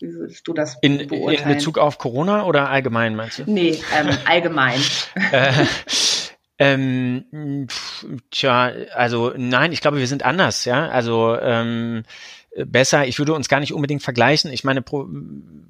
wie 0.00 0.12
würdest 0.12 0.46
du 0.48 0.52
das 0.52 0.76
in, 0.82 1.06
beurteilen? 1.06 1.50
In 1.50 1.56
Bezug 1.56 1.78
auf 1.78 1.98
Corona 1.98 2.44
oder 2.44 2.68
allgemein 2.68 3.14
meinst 3.14 3.38
du? 3.38 3.44
Nee, 3.46 3.78
ähm, 3.96 4.08
allgemein. 4.26 4.80
Äh, 5.30 5.52
ähm, 6.58 7.66
tja, 8.30 8.70
also 8.94 9.32
nein, 9.36 9.72
ich 9.72 9.80
glaube, 9.80 9.98
wir 9.98 10.06
sind 10.06 10.24
anders, 10.24 10.64
ja. 10.64 10.88
Also 10.88 11.36
ähm, 11.40 12.04
besser. 12.56 13.06
Ich 13.06 13.18
würde 13.18 13.34
uns 13.34 13.48
gar 13.48 13.60
nicht 13.60 13.72
unbedingt 13.72 14.02
vergleichen. 14.02 14.52
Ich 14.52 14.64
meine, 14.64 14.82
Pro 14.82 15.08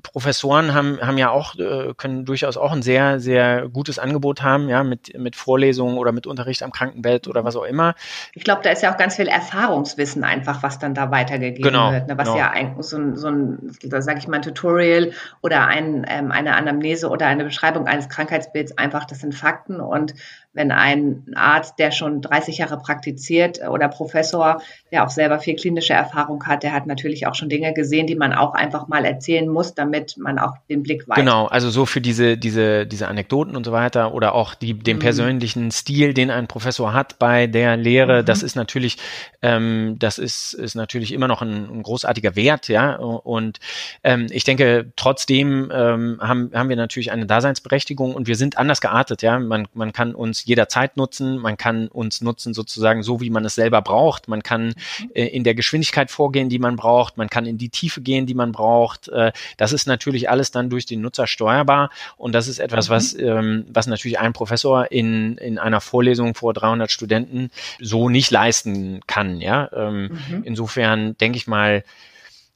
Professoren 0.02 0.74
haben, 0.74 1.00
haben 1.00 1.16
ja 1.16 1.30
auch, 1.30 1.58
äh, 1.58 1.94
können 1.96 2.26
durchaus 2.26 2.58
auch 2.58 2.72
ein 2.72 2.82
sehr, 2.82 3.20
sehr 3.20 3.68
gutes 3.68 3.98
Angebot 3.98 4.42
haben, 4.42 4.68
ja, 4.68 4.84
mit, 4.84 5.18
mit 5.18 5.34
Vorlesungen 5.34 5.96
oder 5.96 6.12
mit 6.12 6.26
Unterricht 6.26 6.62
am 6.62 6.72
Krankenbett 6.72 7.26
oder 7.26 7.42
was 7.42 7.56
auch 7.56 7.64
immer. 7.64 7.94
Ich 8.34 8.44
glaube, 8.44 8.60
da 8.62 8.70
ist 8.70 8.82
ja 8.82 8.92
auch 8.92 8.98
ganz 8.98 9.16
viel 9.16 9.28
Erfahrungswissen 9.28 10.22
einfach, 10.22 10.62
was 10.62 10.78
dann 10.78 10.92
da 10.92 11.10
weitergegeben 11.10 11.62
genau, 11.62 11.90
wird, 11.90 12.08
ne? 12.08 12.18
was 12.18 12.28
genau. 12.28 12.38
ja 12.38 12.50
ein, 12.50 12.82
so 12.82 12.98
ein, 12.98 13.16
so 13.16 13.28
ein, 13.28 13.72
da 13.82 14.02
sage 14.02 14.18
ich 14.18 14.28
mal, 14.28 14.36
ein 14.36 14.42
Tutorial 14.42 15.12
oder 15.40 15.66
ein, 15.66 16.04
ähm, 16.06 16.30
eine 16.30 16.54
Anamnese 16.54 17.08
oder 17.08 17.26
eine 17.26 17.44
Beschreibung 17.44 17.86
eines 17.86 18.10
Krankheitsbilds 18.10 18.76
einfach, 18.76 19.06
das 19.06 19.20
sind 19.20 19.34
Fakten 19.34 19.80
und 19.80 20.14
wenn 20.54 20.70
ein 20.70 21.26
Arzt, 21.34 21.78
der 21.78 21.90
schon 21.90 22.22
30 22.22 22.58
Jahre 22.58 22.78
praktiziert 22.78 23.60
oder 23.68 23.88
Professor, 23.88 24.62
der 24.92 25.04
auch 25.04 25.10
selber 25.10 25.40
viel 25.40 25.56
klinische 25.56 25.92
Erfahrung 25.92 26.44
hat, 26.46 26.62
der 26.62 26.72
hat 26.72 26.86
natürlich 26.86 27.26
auch 27.26 27.34
schon 27.34 27.48
Dinge 27.48 27.74
gesehen, 27.74 28.06
die 28.06 28.14
man 28.14 28.32
auch 28.32 28.54
einfach 28.54 28.86
mal 28.86 29.04
erzählen 29.04 29.48
muss, 29.48 29.74
damit 29.74 30.16
man 30.16 30.38
auch 30.38 30.52
den 30.70 30.84
Blick 30.84 31.08
weiß. 31.08 31.16
Genau, 31.16 31.46
also 31.46 31.70
so 31.70 31.86
für 31.86 32.00
diese, 32.00 32.38
diese, 32.38 32.86
diese 32.86 33.08
Anekdoten 33.08 33.56
und 33.56 33.64
so 33.64 33.72
weiter 33.72 34.14
oder 34.14 34.34
auch 34.34 34.54
die, 34.54 34.74
den 34.74 34.96
mhm. 34.96 35.00
persönlichen 35.00 35.70
Stil, 35.72 36.14
den 36.14 36.30
ein 36.30 36.46
Professor 36.46 36.92
hat 36.92 37.18
bei 37.18 37.48
der 37.48 37.76
Lehre, 37.76 38.22
mhm. 38.22 38.26
das 38.26 38.44
ist 38.44 38.54
natürlich, 38.54 38.98
ähm, 39.42 39.96
das 39.98 40.18
ist, 40.18 40.54
ist 40.54 40.76
natürlich 40.76 41.12
immer 41.12 41.26
noch 41.26 41.42
ein, 41.42 41.78
ein 41.78 41.82
großartiger 41.82 42.36
Wert, 42.36 42.68
ja. 42.68 42.94
Und 42.94 43.58
ähm, 44.04 44.28
ich 44.30 44.44
denke, 44.44 44.92
trotzdem 44.94 45.72
ähm, 45.74 46.18
haben, 46.20 46.52
haben 46.54 46.68
wir 46.68 46.76
natürlich 46.76 47.10
eine 47.10 47.26
Daseinsberechtigung 47.26 48.14
und 48.14 48.28
wir 48.28 48.36
sind 48.36 48.56
anders 48.56 48.80
geartet, 48.80 49.22
ja. 49.22 49.40
Man, 49.40 49.66
man 49.74 49.92
kann 49.92 50.14
uns 50.14 50.43
jederzeit 50.44 50.96
nutzen, 50.96 51.38
man 51.38 51.56
kann 51.56 51.88
uns 51.88 52.20
nutzen 52.20 52.54
sozusagen 52.54 53.02
so, 53.02 53.20
wie 53.20 53.30
man 53.30 53.44
es 53.44 53.54
selber 53.54 53.82
braucht. 53.82 54.28
Man 54.28 54.42
kann 54.42 54.66
mhm. 54.66 55.10
äh, 55.14 55.26
in 55.26 55.44
der 55.44 55.54
Geschwindigkeit 55.54 56.10
vorgehen, 56.10 56.48
die 56.48 56.58
man 56.58 56.76
braucht, 56.76 57.16
man 57.16 57.28
kann 57.28 57.46
in 57.46 57.58
die 57.58 57.68
Tiefe 57.68 58.00
gehen, 58.00 58.26
die 58.26 58.34
man 58.34 58.52
braucht. 58.52 59.08
Äh, 59.08 59.32
das 59.56 59.72
ist 59.72 59.86
natürlich 59.86 60.30
alles 60.30 60.50
dann 60.50 60.70
durch 60.70 60.86
den 60.86 61.00
Nutzer 61.00 61.26
steuerbar 61.26 61.90
und 62.16 62.32
das 62.32 62.48
ist 62.48 62.58
etwas, 62.58 62.88
was, 62.88 63.14
mhm. 63.14 63.26
ähm, 63.26 63.66
was 63.68 63.86
natürlich 63.86 64.18
ein 64.18 64.32
Professor 64.32 64.90
in, 64.90 65.36
in 65.38 65.58
einer 65.58 65.80
Vorlesung 65.80 66.34
vor 66.34 66.54
300 66.54 66.90
Studenten 66.90 67.50
so 67.80 68.08
nicht 68.08 68.30
leisten 68.30 69.00
kann, 69.06 69.40
ja. 69.40 69.70
Ähm, 69.72 70.18
mhm. 70.28 70.42
Insofern 70.44 71.16
denke 71.18 71.36
ich 71.36 71.46
mal, 71.46 71.84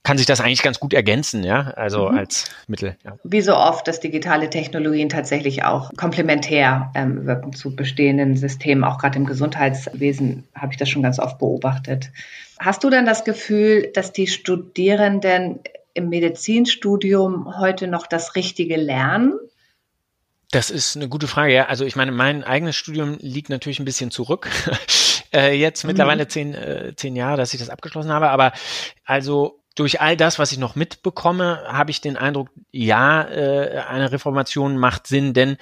kann 0.09 0.17
sich 0.17 0.27
das 0.27 0.41
eigentlich 0.41 0.63
ganz 0.63 0.81
gut 0.81 0.95
ergänzen, 0.95 1.45
ja, 1.45 1.71
also 1.77 2.09
mhm. 2.09 2.17
als 2.17 2.47
Mittel. 2.67 2.97
Ja. 3.05 3.19
Wie 3.25 3.43
so 3.43 3.55
oft, 3.55 3.87
dass 3.87 4.01
digitale 4.01 4.49
Technologien 4.49 5.11
tatsächlich 5.11 5.65
auch 5.65 5.91
komplementär 5.99 6.91
ähm, 6.95 7.27
wirken 7.27 7.53
zu 7.53 7.77
bestehenden 7.77 8.35
Systemen, 8.35 8.85
auch 8.85 8.97
gerade 8.97 9.19
im 9.19 9.27
Gesundheitswesen 9.27 10.49
habe 10.55 10.73
ich 10.73 10.79
das 10.79 10.89
schon 10.89 11.03
ganz 11.03 11.19
oft 11.19 11.39
beobachtet. 11.39 12.11
Hast 12.59 12.85
du 12.85 12.89
denn 12.89 13.05
das 13.05 13.25
Gefühl, 13.25 13.91
dass 13.93 14.11
die 14.11 14.29
Studierenden 14.29 15.61
im 15.93 16.09
Medizinstudium 16.09 17.59
heute 17.59 17.87
noch 17.87 18.07
das 18.07 18.35
Richtige 18.35 18.77
lernen? 18.77 19.35
Das 20.53 20.71
ist 20.71 20.97
eine 20.97 21.11
gute 21.11 21.29
Frage, 21.29 21.53
ja. 21.53 21.67
Also 21.67 21.85
ich 21.85 21.97
meine, 21.97 22.13
mein 22.13 22.45
eigenes 22.45 22.77
Studium 22.77 23.19
liegt 23.21 23.51
natürlich 23.51 23.79
ein 23.79 23.85
bisschen 23.85 24.11
zurück. 24.11 24.49
äh, 25.35 25.53
jetzt 25.53 25.85
mhm. 25.85 25.89
mittlerweile 25.89 26.29
zehn, 26.29 26.55
äh, 26.55 26.95
zehn 26.97 27.15
Jahre, 27.15 27.37
dass 27.37 27.53
ich 27.53 27.61
das 27.61 27.69
abgeschlossen 27.69 28.11
habe. 28.11 28.31
Aber 28.31 28.53
also 29.05 29.59
durch 29.79 30.01
all 30.01 30.17
das, 30.17 30.39
was 30.39 30.53
ich 30.53 30.59
noch 30.59 30.75
mitbekomme, 30.75 31.63
habe 31.67 31.91
ich 31.91 32.01
den 32.01 32.17
Eindruck, 32.17 32.49
ja, 32.73 33.23
äh, 33.23 33.83
eine 33.89 34.11
Reformation 34.11 34.77
macht 34.77 35.07
Sinn, 35.07 35.35
denn 35.35 35.57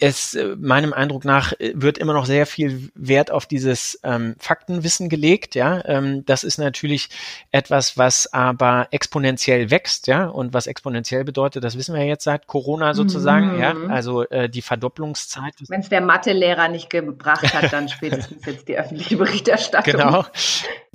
es 0.00 0.34
äh, 0.34 0.56
meinem 0.56 0.92
Eindruck 0.92 1.24
nach 1.24 1.52
äh, 1.58 1.72
wird 1.74 1.98
immer 1.98 2.12
noch 2.12 2.26
sehr 2.26 2.46
viel 2.46 2.90
Wert 2.94 3.30
auf 3.30 3.46
dieses 3.46 3.98
ähm, 4.04 4.36
Faktenwissen 4.38 5.08
gelegt. 5.08 5.54
Ja, 5.54 5.84
ähm, 5.86 6.24
das 6.24 6.44
ist 6.44 6.58
natürlich 6.58 7.08
etwas, 7.50 7.98
was 7.98 8.32
aber 8.32 8.88
exponentiell 8.90 9.70
wächst. 9.70 10.06
Ja, 10.06 10.26
und 10.26 10.54
was 10.54 10.66
exponentiell 10.66 11.24
bedeutet, 11.24 11.64
das 11.64 11.76
wissen 11.76 11.94
wir 11.94 12.04
jetzt 12.04 12.24
seit 12.24 12.46
Corona 12.46 12.94
sozusagen. 12.94 13.54
Mhm. 13.54 13.60
Ja, 13.60 13.74
also 13.88 14.22
äh, 14.28 14.48
die 14.48 14.62
Verdopplungszeit. 14.62 15.54
Wenn 15.68 15.80
es 15.80 15.88
der 15.88 16.00
Mathelehrer 16.00 16.68
nicht 16.68 16.90
gebracht 16.90 17.52
hat, 17.52 17.72
dann 17.72 17.88
spätestens 17.88 18.44
jetzt 18.46 18.68
die 18.68 18.78
öffentliche 18.78 19.16
Berichterstattung. 19.16 19.92
Genau. 19.92 20.24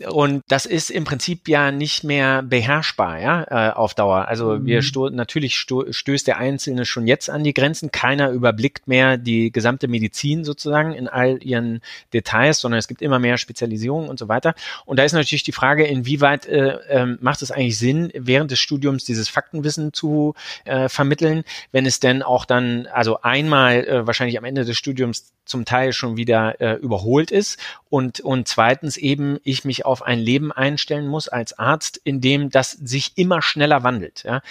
Und 0.10 0.44
das 0.48 0.66
ist 0.66 0.90
im 0.90 1.04
Prinzip 1.04 1.48
ja 1.48 1.72
nicht 1.72 2.04
mehr 2.04 2.42
beherrschbar, 2.42 3.20
ja, 3.20 3.70
äh, 3.70 3.74
auf 3.74 3.94
Dauer. 3.94 4.28
Also 4.28 4.58
mhm. 4.58 4.66
wir 4.66 4.82
sto 4.82 5.10
natürlich 5.10 5.56
sto 5.56 5.92
stößt 5.92 6.28
der 6.28 6.38
Einzelne 6.38 6.86
schon 6.86 7.06
jetzt 7.06 7.30
an 7.30 7.44
die 7.44 7.54
Grenzen. 7.54 7.92
Keiner 7.92 8.32
überblickt 8.32 8.88
mehr 8.88 9.18
die 9.18 9.52
gesamte 9.52 9.88
Medizin 9.88 10.44
sozusagen 10.44 10.94
in 10.94 11.08
all 11.08 11.44
ihren 11.44 11.82
Details, 12.12 12.60
sondern 12.60 12.80
es 12.80 12.88
gibt 12.88 13.02
immer 13.02 13.20
mehr 13.20 13.38
Spezialisierungen 13.38 14.10
und 14.10 14.18
so 14.18 14.28
weiter. 14.28 14.56
Und 14.86 14.98
da 14.98 15.04
ist 15.04 15.14
natürlich 15.14 15.44
die 15.44 15.52
Frage, 15.52 15.86
inwieweit 15.86 16.48
äh, 16.48 16.78
äh, 16.90 17.06
macht 17.22 17.44
es 17.44 17.52
eigentlich 17.52 17.78
Sinn, 17.78 18.12
während 18.16 18.50
des 18.50 18.60
Studiums 18.60 19.06
dieses 19.06 19.30
Faktenwissen 19.30 19.94
zu 19.94 20.34
äh, 20.66 20.90
vermitteln, 20.90 21.44
wenn 21.72 21.86
es 21.86 22.00
denn 22.00 22.24
auch 22.24 22.46
dann, 22.46 22.88
also 22.88 23.22
einmal 23.22 23.86
äh, 23.86 24.08
wahrscheinlich 24.08 24.40
am 24.40 24.46
Ende 24.46 24.66
des 24.66 24.78
Studiums 24.78 25.34
zum 25.46 25.66
Teil 25.66 25.92
schon 25.92 26.16
wieder 26.16 26.80
überholt 26.80 27.30
ist 27.30 27.60
und 27.90 28.22
und 28.22 28.48
zweitens 28.48 28.96
eben 28.96 29.40
ich 29.44 29.66
mich 29.66 29.83
auf 29.86 30.04
ein 30.04 30.20
Leben 30.20 30.52
einstellen 30.52 31.08
muss 31.08 31.28
als 31.28 31.58
Arzt, 31.58 32.00
in 32.04 32.22
dem 32.22 32.50
das 32.50 32.72
sich 32.72 33.13
immer 33.16 33.42
schneller 33.42 33.84
wandelt. 33.84 34.24
Ja? 34.24 34.42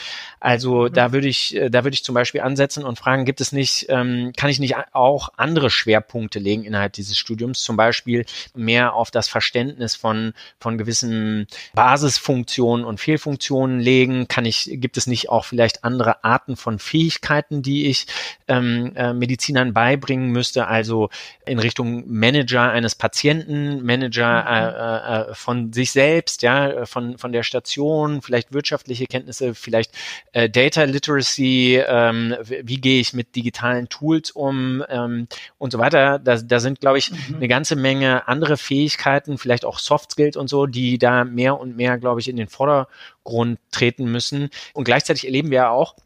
Also 0.40 0.82
mhm. 0.82 0.92
da 0.92 1.12
würde 1.12 1.28
ich 1.28 1.56
äh, 1.56 1.70
da 1.70 1.84
würde 1.84 1.94
ich 1.94 2.04
zum 2.04 2.14
Beispiel 2.14 2.40
ansetzen 2.40 2.84
und 2.84 2.98
fragen, 2.98 3.24
gibt 3.24 3.40
es 3.40 3.52
nicht 3.52 3.86
ähm, 3.88 4.32
kann 4.36 4.50
ich 4.50 4.58
nicht 4.58 4.76
auch 4.92 5.30
andere 5.36 5.70
Schwerpunkte 5.70 6.38
legen 6.38 6.64
innerhalb 6.64 6.92
dieses 6.92 7.18
Studiums, 7.18 7.62
zum 7.62 7.76
Beispiel 7.76 8.24
mehr 8.54 8.94
auf 8.94 9.10
das 9.10 9.28
Verständnis 9.28 9.96
von, 9.96 10.32
von 10.58 10.78
gewissen 10.78 11.46
Basisfunktionen 11.74 12.84
und 12.84 13.00
Fehlfunktionen 13.00 13.80
legen? 13.80 14.28
Kann 14.28 14.44
ich, 14.44 14.68
gibt 14.74 14.96
es 14.96 15.06
nicht 15.06 15.28
auch 15.28 15.44
vielleicht 15.44 15.84
andere 15.84 16.24
Arten 16.24 16.56
von 16.56 16.78
Fähigkeiten, 16.78 17.62
die 17.62 17.86
ich 17.86 18.06
ähm, 18.48 18.92
äh, 18.96 19.12
Medizinern 19.12 19.72
beibringen 19.72 20.30
müsste? 20.30 20.66
Also 20.66 21.10
in 21.46 21.58
Richtung 21.58 22.04
Manager 22.06 22.70
eines 22.70 22.94
Patienten, 22.94 23.84
Manager 23.84 24.42
mhm. 24.42 24.48
äh, 24.48 25.21
äh, 25.30 25.34
von 25.34 25.72
sich 25.72 25.92
selbst, 25.92 26.42
ja, 26.42 26.86
von, 26.86 27.18
von 27.18 27.32
der 27.32 27.42
Station, 27.42 28.22
vielleicht 28.22 28.52
wirtschaftliche 28.52 29.06
Kenntnisse, 29.06 29.54
vielleicht 29.54 29.92
äh, 30.32 30.48
Data 30.48 30.84
Literacy, 30.84 31.82
ähm, 31.86 32.36
wie 32.42 32.80
gehe 32.80 33.00
ich 33.00 33.14
mit 33.14 33.34
digitalen 33.34 33.88
Tools 33.88 34.02
Tools 34.02 34.30
um 34.32 34.84
ähm, 34.88 35.28
und 35.58 35.70
so 35.70 35.78
weiter. 35.78 36.18
Da, 36.18 36.36
da 36.36 36.60
sind, 36.60 36.80
glaube 36.80 36.98
ich, 36.98 37.10
mhm. 37.10 37.36
eine 37.36 37.48
ganze 37.48 37.76
Menge 37.76 38.28
andere 38.28 38.56
Fähigkeiten, 38.56 39.38
vielleicht 39.38 39.64
auch 39.64 39.78
Soft 39.78 40.12
Skills 40.12 40.36
und 40.36 40.48
so, 40.48 40.66
die 40.66 40.98
da 40.98 41.24
mehr 41.24 41.58
und 41.58 41.76
mehr, 41.76 41.98
glaube 41.98 42.20
ich, 42.20 42.28
in 42.28 42.36
den 42.36 42.48
Vordergrund 42.48 43.58
treten 43.70 44.10
müssen. 44.10 44.50
Und 44.74 44.84
gleichzeitig 44.84 45.24
erleben 45.24 45.50
wir 45.50 45.56
ja 45.56 45.70
auch, 45.70 45.96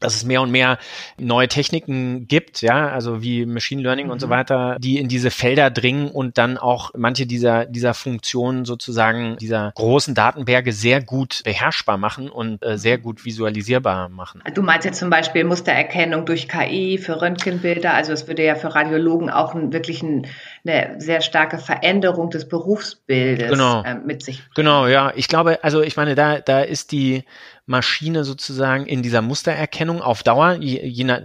dass 0.00 0.14
es 0.16 0.24
mehr 0.24 0.42
und 0.42 0.50
mehr 0.50 0.78
neue 1.18 1.48
Techniken 1.48 2.28
gibt, 2.28 2.62
ja, 2.62 2.88
also 2.88 3.22
wie 3.22 3.46
Machine 3.46 3.82
Learning 3.82 4.06
mhm. 4.06 4.12
und 4.12 4.20
so 4.20 4.26
mhm. 4.26 4.30
weiter, 4.30 4.76
die 4.78 4.98
in 4.98 5.08
diese 5.08 5.30
Felder 5.30 5.70
dringen 5.70 6.08
und 6.08 6.38
dann 6.38 6.58
auch 6.58 6.90
manche 6.96 7.26
dieser, 7.26 7.66
dieser 7.66 7.94
Funktionen 7.94 8.64
sozusagen, 8.64 9.36
dieser 9.38 9.72
großen 9.74 10.14
Datenberge 10.14 10.72
sehr 10.72 11.02
gut 11.02 11.42
beherrschbar 11.44 11.98
machen 11.98 12.28
und 12.28 12.64
äh, 12.64 12.78
sehr 12.78 12.98
gut 12.98 13.24
visualisierbar 13.24 14.08
machen. 14.08 14.42
Du 14.54 14.62
meinst 14.62 14.84
jetzt 14.84 14.98
zum 14.98 15.10
Beispiel 15.10 15.44
Mustererkennung 15.44 16.26
durch 16.26 16.48
KI 16.48 16.98
für 16.98 17.20
Röntgenbilder, 17.20 17.94
also 17.94 18.12
es 18.12 18.26
würde 18.28 18.44
ja 18.44 18.54
für 18.54 18.74
Radiologen 18.74 19.30
auch 19.30 19.54
ein, 19.54 19.72
wirklich 19.72 20.02
ein, 20.02 20.26
eine 20.66 21.00
sehr 21.00 21.20
starke 21.20 21.58
Veränderung 21.58 22.30
des 22.30 22.48
Berufsbildes 22.48 23.50
genau. 23.50 23.82
äh, 23.82 23.94
mit 23.94 24.22
sich. 24.22 24.42
Genau, 24.54 24.86
ja. 24.86 25.12
Ich 25.14 25.28
glaube, 25.28 25.62
also 25.62 25.82
ich 25.82 25.96
meine, 25.96 26.14
da, 26.14 26.40
da 26.40 26.60
ist 26.60 26.92
die 26.92 27.24
Maschine 27.66 28.24
sozusagen 28.24 28.86
in 28.86 29.02
dieser 29.02 29.22
Mustererkennung 29.22 30.00
auf 30.00 30.22
Dauer, 30.22 30.54
je, 30.60 30.86
je, 30.86 31.02
nach, 31.02 31.20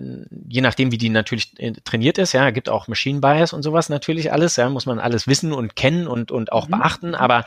je 0.48 0.62
nachdem, 0.62 0.92
wie 0.92 0.98
die 0.98 1.10
natürlich 1.10 1.54
äh, 1.60 1.72
trainiert 1.84 2.18
ist, 2.18 2.34
ja, 2.34 2.50
gibt 2.50 2.68
auch 2.68 2.88
Machine 2.88 3.20
Bias 3.20 3.54
und 3.54 3.62
sowas 3.62 3.90
natürlich 3.90 4.34
alles, 4.34 4.56
ja, 4.56 4.68
muss 4.68 4.88
man 4.88 4.98
alles 4.98 5.28
wissen 5.28 5.54
und 5.54 5.76
kennen 5.76 6.08
und, 6.08 6.32
und 6.32 6.52
auch 6.52 6.68
mhm. 6.68 6.72
beachten, 6.72 7.16
aber 7.16 7.46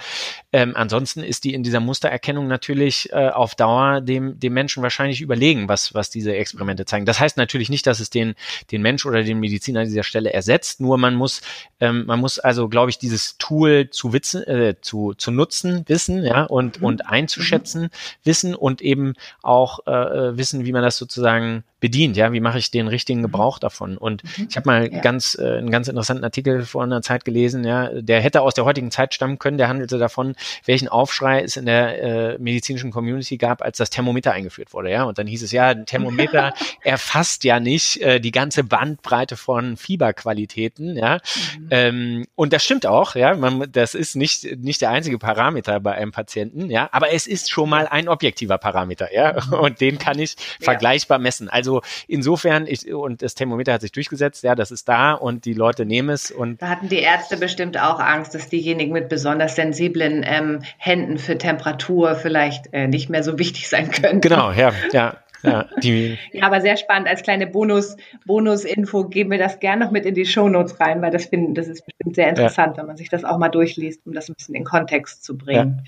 ähm, 0.52 0.76
ansonsten 0.76 1.24
ist 1.24 1.42
die 1.42 1.54
in 1.54 1.64
dieser 1.64 1.80
Mustererkennung 1.80 2.46
natürlich 2.46 3.12
äh, 3.12 3.30
auf 3.30 3.56
Dauer 3.56 4.00
dem, 4.00 4.38
dem 4.38 4.52
Menschen 4.52 4.84
wahrscheinlich 4.84 5.20
überlegen, 5.20 5.68
was, 5.68 5.92
was 5.94 6.10
diese 6.10 6.32
Experimente 6.36 6.84
zeigen. 6.84 7.04
Das 7.04 7.18
heißt 7.18 7.36
natürlich 7.36 7.70
nicht, 7.70 7.88
dass 7.88 7.98
es 7.98 8.10
den, 8.10 8.36
den 8.70 8.80
Mensch 8.80 9.04
oder 9.06 9.24
den 9.24 9.40
Mediziner 9.40 9.80
an 9.80 9.86
dieser 9.86 10.04
Stelle 10.04 10.32
ersetzt, 10.32 10.80
nur 10.80 10.98
man 10.98 11.16
muss, 11.16 11.42
ähm, 11.80 12.06
man 12.06 12.20
muss 12.20 12.38
also, 12.38 12.68
glaube 12.68 12.90
ich, 12.90 12.98
dieses 12.98 13.38
Tool 13.38 13.90
zu, 13.90 14.12
witzen, 14.12 14.44
äh, 14.44 14.76
zu, 14.80 15.14
zu 15.14 15.32
nutzen, 15.32 15.82
wissen, 15.88 16.22
ja, 16.24 16.44
und, 16.44 16.78
mhm. 16.78 16.86
und 16.86 17.06
einzuschätzen, 17.08 17.82
mhm. 17.82 17.88
wissen 18.22 18.54
und 18.54 18.83
eben 18.84 19.14
auch 19.42 19.80
äh, 19.86 19.90
äh, 19.92 20.36
wissen, 20.36 20.64
wie 20.64 20.72
man 20.72 20.82
das 20.82 20.96
sozusagen 20.96 21.64
bedient. 21.84 22.16
Ja, 22.16 22.32
wie 22.32 22.40
mache 22.40 22.56
ich 22.56 22.70
den 22.70 22.88
richtigen 22.88 23.18
mhm. 23.18 23.24
Gebrauch 23.24 23.58
davon? 23.58 23.98
Und 23.98 24.24
mhm. 24.24 24.46
ich 24.48 24.56
habe 24.56 24.66
mal 24.66 24.90
ja. 24.90 25.00
ganz 25.00 25.36
äh, 25.38 25.58
einen 25.58 25.70
ganz 25.70 25.86
interessanten 25.86 26.24
Artikel 26.24 26.64
vor 26.64 26.82
einer 26.82 27.02
Zeit 27.02 27.26
gelesen. 27.26 27.62
Ja, 27.62 27.90
der 27.92 28.22
hätte 28.22 28.40
aus 28.40 28.54
der 28.54 28.64
heutigen 28.64 28.90
Zeit 28.90 29.12
stammen 29.12 29.38
können. 29.38 29.58
Der 29.58 29.68
handelte 29.68 29.98
davon, 29.98 30.34
welchen 30.64 30.88
Aufschrei 30.88 31.42
es 31.42 31.58
in 31.58 31.66
der 31.66 32.02
äh, 32.02 32.38
medizinischen 32.38 32.90
Community 32.90 33.36
gab, 33.36 33.60
als 33.60 33.76
das 33.76 33.90
Thermometer 33.90 34.32
eingeführt 34.32 34.72
wurde. 34.72 34.90
Ja, 34.90 35.04
und 35.04 35.18
dann 35.18 35.26
hieß 35.26 35.42
es 35.42 35.52
ja, 35.52 35.68
ein 35.68 35.84
Thermometer 35.84 36.54
erfasst 36.82 37.44
ja 37.44 37.60
nicht 37.60 38.00
äh, 38.00 38.18
die 38.18 38.32
ganze 38.32 38.64
Bandbreite 38.64 39.36
von 39.36 39.76
Fieberqualitäten. 39.76 40.96
Ja, 40.96 41.18
mhm. 41.58 41.68
ähm, 41.70 42.26
und 42.34 42.54
das 42.54 42.64
stimmt 42.64 42.86
auch. 42.86 43.14
Ja, 43.14 43.34
man, 43.34 43.70
das 43.70 43.94
ist 43.94 44.16
nicht 44.16 44.56
nicht 44.56 44.80
der 44.80 44.88
einzige 44.88 45.18
Parameter 45.18 45.80
bei 45.80 45.92
einem 45.92 46.12
Patienten. 46.12 46.70
Ja, 46.70 46.88
aber 46.92 47.12
es 47.12 47.26
ist 47.26 47.50
schon 47.50 47.68
mal 47.68 47.86
ein 47.86 48.08
objektiver 48.08 48.56
Parameter. 48.56 49.12
Ja, 49.12 49.36
mhm. 49.50 49.52
und 49.52 49.80
den 49.82 49.98
kann 49.98 50.18
ich 50.18 50.32
ja. 50.32 50.64
vergleichbar 50.64 51.18
messen. 51.18 51.50
Also 51.50 51.73
insofern, 52.06 52.66
ich, 52.66 52.92
und 52.92 53.22
das 53.22 53.34
Thermometer 53.34 53.72
hat 53.72 53.80
sich 53.80 53.92
durchgesetzt, 53.92 54.42
ja, 54.44 54.54
das 54.54 54.70
ist 54.70 54.88
da 54.88 55.12
und 55.12 55.44
die 55.44 55.54
Leute 55.54 55.84
nehmen 55.84 56.10
es 56.10 56.30
und. 56.30 56.60
Da 56.60 56.68
hatten 56.68 56.88
die 56.88 56.98
Ärzte 56.98 57.36
bestimmt 57.36 57.78
auch 57.78 58.00
Angst, 58.00 58.34
dass 58.34 58.48
diejenigen 58.48 58.92
mit 58.92 59.08
besonders 59.08 59.56
sensiblen 59.56 60.24
ähm, 60.26 60.62
Händen 60.78 61.18
für 61.18 61.38
Temperatur 61.38 62.14
vielleicht 62.14 62.72
äh, 62.72 62.88
nicht 62.88 63.10
mehr 63.10 63.22
so 63.22 63.38
wichtig 63.38 63.68
sein 63.68 63.90
können. 63.90 64.20
Genau, 64.20 64.52
ja, 64.52 64.72
ja. 64.92 65.16
Ja, 65.44 65.68
die, 65.82 66.18
ja, 66.32 66.46
aber 66.46 66.62
sehr 66.62 66.78
spannend. 66.78 67.06
Als 67.06 67.22
kleine 67.22 67.46
Bonus, 67.46 67.96
Bonus-Info 68.24 69.04
geben 69.04 69.30
wir 69.30 69.38
das 69.38 69.60
gerne 69.60 69.84
noch 69.84 69.92
mit 69.92 70.06
in 70.06 70.14
die 70.14 70.24
Shownotes 70.24 70.80
rein, 70.80 71.02
weil 71.02 71.10
das 71.10 71.26
finden, 71.26 71.54
das 71.54 71.68
ist 71.68 71.84
bestimmt 71.84 72.16
sehr 72.16 72.30
interessant, 72.30 72.76
ja. 72.76 72.80
wenn 72.80 72.86
man 72.86 72.96
sich 72.96 73.10
das 73.10 73.24
auch 73.24 73.36
mal 73.36 73.50
durchliest, 73.50 74.06
um 74.06 74.14
das 74.14 74.28
ein 74.28 74.34
bisschen 74.34 74.54
in 74.54 74.64
Kontext 74.64 75.22
zu 75.22 75.36
bringen. 75.36 75.86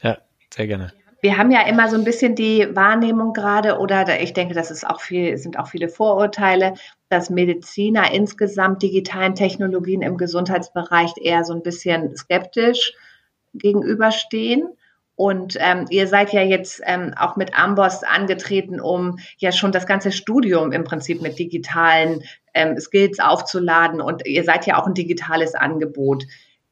Ja, 0.00 0.10
ja 0.10 0.18
sehr 0.54 0.68
gerne. 0.68 0.92
Wir 1.22 1.38
haben 1.38 1.52
ja 1.52 1.62
immer 1.68 1.88
so 1.88 1.96
ein 1.96 2.02
bisschen 2.02 2.34
die 2.34 2.66
Wahrnehmung 2.74 3.32
gerade, 3.32 3.78
oder 3.78 4.20
ich 4.20 4.32
denke, 4.32 4.54
das 4.54 4.72
ist 4.72 4.84
auch 4.84 5.00
viel, 5.00 5.38
sind 5.38 5.56
auch 5.56 5.68
viele 5.68 5.88
Vorurteile, 5.88 6.74
dass 7.08 7.30
Mediziner 7.30 8.12
insgesamt 8.12 8.82
digitalen 8.82 9.36
Technologien 9.36 10.02
im 10.02 10.16
Gesundheitsbereich 10.16 11.12
eher 11.22 11.44
so 11.44 11.54
ein 11.54 11.62
bisschen 11.62 12.16
skeptisch 12.16 12.94
gegenüberstehen. 13.54 14.66
Und 15.14 15.56
ähm, 15.60 15.86
ihr 15.90 16.08
seid 16.08 16.32
ja 16.32 16.42
jetzt 16.42 16.82
ähm, 16.86 17.14
auch 17.16 17.36
mit 17.36 17.56
Amboss 17.56 18.02
angetreten, 18.02 18.80
um 18.80 19.20
ja 19.36 19.52
schon 19.52 19.70
das 19.70 19.86
ganze 19.86 20.10
Studium 20.10 20.72
im 20.72 20.82
Prinzip 20.82 21.22
mit 21.22 21.38
digitalen 21.38 22.24
ähm, 22.52 22.80
Skills 22.80 23.20
aufzuladen. 23.20 24.00
Und 24.00 24.26
ihr 24.26 24.42
seid 24.42 24.66
ja 24.66 24.76
auch 24.76 24.88
ein 24.88 24.94
digitales 24.94 25.54
Angebot. 25.54 26.24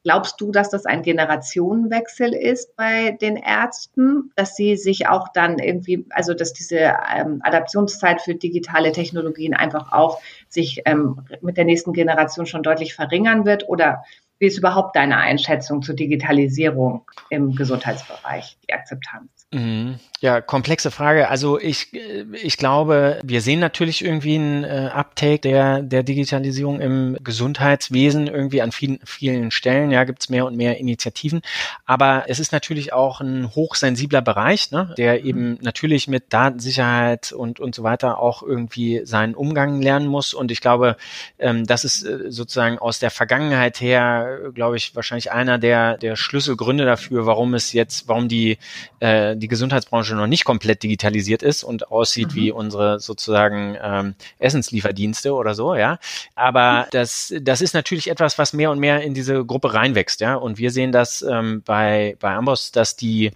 Glaubst 0.02 0.40
du, 0.40 0.50
dass 0.50 0.70
das 0.70 0.86
ein 0.86 1.02
Generationenwechsel 1.02 2.32
ist 2.32 2.74
bei 2.74 3.10
den 3.20 3.36
Ärzten, 3.36 4.32
dass 4.34 4.56
sie 4.56 4.76
sich 4.76 5.08
auch 5.08 5.28
dann 5.34 5.58
irgendwie, 5.58 6.06
also 6.08 6.32
dass 6.32 6.54
diese 6.54 6.94
ähm, 7.14 7.40
Adaptionszeit 7.42 8.22
für 8.22 8.34
digitale 8.34 8.92
Technologien 8.92 9.52
einfach 9.52 9.92
auch 9.92 10.20
sich 10.48 10.80
ähm, 10.86 11.22
mit 11.42 11.58
der 11.58 11.66
nächsten 11.66 11.92
Generation 11.92 12.46
schon 12.46 12.62
deutlich 12.62 12.94
verringern 12.94 13.44
wird? 13.44 13.68
Oder 13.68 14.02
wie 14.40 14.46
ist 14.46 14.56
überhaupt 14.56 14.96
deine 14.96 15.18
Einschätzung 15.18 15.82
zur 15.82 15.94
Digitalisierung 15.94 17.02
im 17.28 17.54
Gesundheitsbereich, 17.54 18.56
die 18.66 18.72
Akzeptanz? 18.72 19.28
Mhm. 19.52 19.98
Ja, 20.20 20.40
komplexe 20.40 20.90
Frage. 20.90 21.28
Also 21.28 21.58
ich, 21.58 21.92
ich 21.94 22.56
glaube, 22.56 23.18
wir 23.22 23.40
sehen 23.40 23.58
natürlich 23.58 24.04
irgendwie 24.04 24.36
ein 24.36 24.64
äh, 24.64 24.90
Uptake 24.92 25.40
der, 25.40 25.82
der 25.82 26.02
Digitalisierung 26.02 26.80
im 26.80 27.16
Gesundheitswesen 27.24 28.28
irgendwie 28.28 28.62
an 28.62 28.70
vielen, 28.70 29.00
vielen 29.04 29.50
Stellen. 29.50 29.90
Ja, 29.90 30.04
gibt's 30.04 30.28
mehr 30.28 30.46
und 30.46 30.56
mehr 30.56 30.78
Initiativen. 30.78 31.42
Aber 31.84 32.24
es 32.28 32.38
ist 32.38 32.52
natürlich 32.52 32.92
auch 32.92 33.20
ein 33.20 33.54
hochsensibler 33.54 34.22
Bereich, 34.22 34.70
ne, 34.70 34.94
der 34.96 35.20
mhm. 35.20 35.26
eben 35.26 35.58
natürlich 35.62 36.06
mit 36.06 36.32
Datensicherheit 36.32 37.32
und, 37.32 37.58
und 37.58 37.74
so 37.74 37.82
weiter 37.82 38.20
auch 38.20 38.42
irgendwie 38.42 39.02
seinen 39.04 39.34
Umgang 39.34 39.82
lernen 39.82 40.06
muss. 40.06 40.32
Und 40.32 40.50
ich 40.50 40.60
glaube, 40.60 40.96
ähm, 41.38 41.66
das 41.66 41.84
ist 41.84 42.04
äh, 42.04 42.30
sozusagen 42.30 42.78
aus 42.78 43.00
der 43.00 43.10
Vergangenheit 43.10 43.80
her, 43.80 44.29
glaube 44.52 44.76
ich, 44.76 44.94
wahrscheinlich 44.94 45.32
einer 45.32 45.58
der, 45.58 45.98
der 45.98 46.16
Schlüsselgründe 46.16 46.84
dafür, 46.84 47.26
warum 47.26 47.54
es 47.54 47.72
jetzt, 47.72 48.08
warum 48.08 48.28
die 48.28 48.58
äh, 49.00 49.36
die 49.36 49.48
Gesundheitsbranche 49.48 50.14
noch 50.14 50.26
nicht 50.26 50.44
komplett 50.44 50.82
digitalisiert 50.82 51.42
ist 51.42 51.64
und 51.64 51.90
aussieht 51.90 52.28
mhm. 52.28 52.34
wie 52.34 52.52
unsere 52.52 53.00
sozusagen 53.00 53.76
ähm, 53.82 54.14
Essenslieferdienste 54.38 55.32
oder 55.34 55.54
so, 55.54 55.74
ja. 55.74 55.98
Aber 56.34 56.86
das, 56.90 57.34
das 57.40 57.60
ist 57.60 57.74
natürlich 57.74 58.10
etwas, 58.10 58.38
was 58.38 58.52
mehr 58.52 58.70
und 58.70 58.78
mehr 58.78 59.02
in 59.02 59.14
diese 59.14 59.44
Gruppe 59.44 59.74
reinwächst, 59.74 60.20
ja. 60.20 60.34
Und 60.34 60.58
wir 60.58 60.70
sehen 60.70 60.92
das 60.92 61.22
ähm, 61.22 61.62
bei, 61.64 62.16
bei 62.20 62.34
Amboss, 62.34 62.72
dass 62.72 62.96
die 62.96 63.32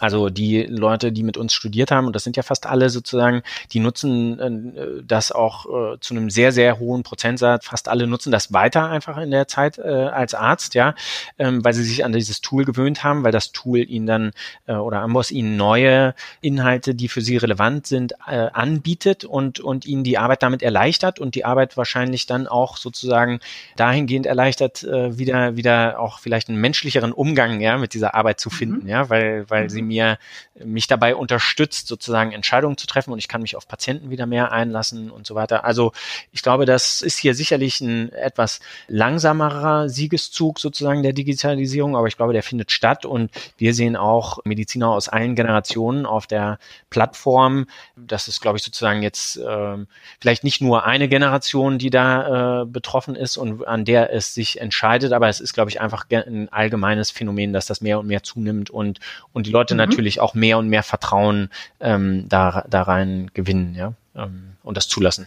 also 0.00 0.28
die 0.28 0.62
Leute, 0.62 1.12
die 1.12 1.22
mit 1.22 1.36
uns 1.36 1.52
studiert 1.52 1.90
haben, 1.90 2.06
und 2.06 2.16
das 2.16 2.24
sind 2.24 2.36
ja 2.36 2.42
fast 2.42 2.66
alle 2.66 2.90
sozusagen, 2.90 3.42
die 3.72 3.80
nutzen 3.80 4.38
äh, 4.38 5.02
das 5.04 5.32
auch 5.32 5.66
äh, 5.66 5.98
zu 6.00 6.14
einem 6.14 6.30
sehr, 6.30 6.52
sehr 6.52 6.78
hohen 6.78 7.02
Prozentsatz. 7.02 7.66
Fast 7.66 7.88
alle 7.88 8.06
nutzen 8.06 8.32
das 8.32 8.52
weiter 8.52 8.88
einfach 8.88 9.18
in 9.18 9.30
der 9.30 9.48
Zeit 9.48 9.78
äh, 9.78 9.82
als 9.82 10.34
Arzt, 10.34 10.74
ja, 10.74 10.94
ähm, 11.38 11.64
weil 11.64 11.74
sie 11.74 11.84
sich 11.84 12.04
an 12.04 12.12
dieses 12.12 12.40
Tool 12.40 12.64
gewöhnt 12.64 13.04
haben, 13.04 13.24
weil 13.24 13.32
das 13.32 13.52
Tool 13.52 13.78
ihnen 13.78 14.06
dann 14.06 14.30
äh, 14.66 14.74
oder 14.74 15.00
Amboss 15.00 15.30
ihnen 15.30 15.56
neue 15.56 16.14
Inhalte, 16.40 16.94
die 16.94 17.08
für 17.08 17.20
sie 17.20 17.36
relevant 17.36 17.86
sind, 17.86 18.12
äh, 18.26 18.48
anbietet 18.52 19.24
und, 19.24 19.60
und 19.60 19.86
ihnen 19.86 20.04
die 20.04 20.18
Arbeit 20.18 20.42
damit 20.42 20.62
erleichtert 20.62 21.18
und 21.18 21.34
die 21.34 21.44
Arbeit 21.44 21.76
wahrscheinlich 21.76 22.26
dann 22.26 22.46
auch 22.46 22.76
sozusagen 22.76 23.40
dahingehend 23.76 24.26
erleichtert, 24.26 24.82
äh, 24.82 25.18
wieder, 25.18 25.56
wieder 25.56 25.98
auch 25.98 26.18
vielleicht 26.18 26.48
einen 26.48 26.60
menschlicheren 26.60 27.12
Umgang 27.12 27.60
ja, 27.60 27.78
mit 27.78 27.94
dieser 27.94 28.14
Arbeit 28.14 28.40
zu 28.40 28.50
finden, 28.50 28.84
mhm. 28.84 28.88
ja, 28.88 29.10
weil, 29.10 29.48
weil 29.48 29.64
mhm. 29.64 29.68
Mir 29.86 30.18
mich 30.64 30.86
dabei 30.86 31.14
unterstützt, 31.14 31.86
sozusagen 31.86 32.32
Entscheidungen 32.32 32.76
zu 32.76 32.86
treffen 32.86 33.12
und 33.12 33.18
ich 33.18 33.28
kann 33.28 33.42
mich 33.42 33.56
auf 33.56 33.66
Patienten 33.66 34.10
wieder 34.10 34.26
mehr 34.26 34.52
einlassen 34.52 35.10
und 35.10 35.26
so 35.26 35.34
weiter. 35.34 35.64
Also 35.64 35.92
ich 36.30 36.42
glaube, 36.42 36.66
das 36.66 37.02
ist 37.02 37.18
hier 37.18 37.34
sicherlich 37.34 37.80
ein 37.80 38.12
etwas 38.12 38.60
langsamerer 38.88 39.88
Siegeszug 39.88 40.58
sozusagen 40.60 41.02
der 41.02 41.12
Digitalisierung, 41.12 41.96
aber 41.96 42.06
ich 42.06 42.16
glaube, 42.16 42.32
der 42.32 42.42
findet 42.42 42.70
statt 42.70 43.04
und 43.04 43.30
wir 43.56 43.74
sehen 43.74 43.96
auch 43.96 44.38
Mediziner 44.44 44.90
aus 44.90 45.08
allen 45.08 45.34
Generationen 45.34 46.06
auf 46.06 46.26
der 46.26 46.58
Plattform. 46.90 47.66
Das 47.96 48.28
ist, 48.28 48.40
glaube 48.40 48.58
ich, 48.58 48.64
sozusagen 48.64 49.02
jetzt 49.02 49.36
äh, 49.36 49.76
vielleicht 50.20 50.44
nicht 50.44 50.60
nur 50.60 50.84
eine 50.84 51.08
Generation, 51.08 51.78
die 51.78 51.90
da 51.90 52.62
äh, 52.62 52.66
betroffen 52.66 53.16
ist 53.16 53.36
und 53.36 53.66
an 53.66 53.84
der 53.84 54.12
es 54.12 54.34
sich 54.34 54.60
entscheidet, 54.60 55.12
aber 55.12 55.28
es 55.28 55.40
ist, 55.40 55.52
glaube 55.52 55.70
ich, 55.70 55.80
einfach 55.80 56.06
ein 56.10 56.48
allgemeines 56.50 57.10
Phänomen, 57.10 57.52
dass 57.52 57.66
das 57.66 57.80
mehr 57.80 57.98
und 57.98 58.06
mehr 58.06 58.22
zunimmt 58.22 58.70
und, 58.70 59.00
und 59.32 59.46
die 59.46 59.50
Leute 59.50 59.71
mhm. 59.74 59.78
natürlich 59.78 60.20
auch 60.20 60.34
mehr 60.34 60.58
und 60.58 60.68
mehr 60.68 60.82
Vertrauen 60.82 61.50
ähm, 61.80 62.28
da, 62.28 62.64
da 62.68 62.82
rein 62.82 63.30
gewinnen 63.34 63.74
ja, 63.74 63.94
ähm, 64.16 64.56
und 64.62 64.76
das 64.76 64.88
zulassen. 64.88 65.26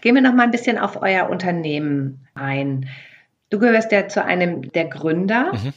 Gehen 0.00 0.14
wir 0.14 0.22
noch 0.22 0.34
mal 0.34 0.44
ein 0.44 0.50
bisschen 0.50 0.78
auf 0.78 1.02
euer 1.02 1.28
Unternehmen 1.28 2.26
ein. 2.34 2.88
Du 3.50 3.58
gehörst 3.58 3.92
ja 3.92 4.08
zu 4.08 4.24
einem 4.24 4.72
der 4.72 4.86
Gründer 4.86 5.52
mhm. 5.52 5.72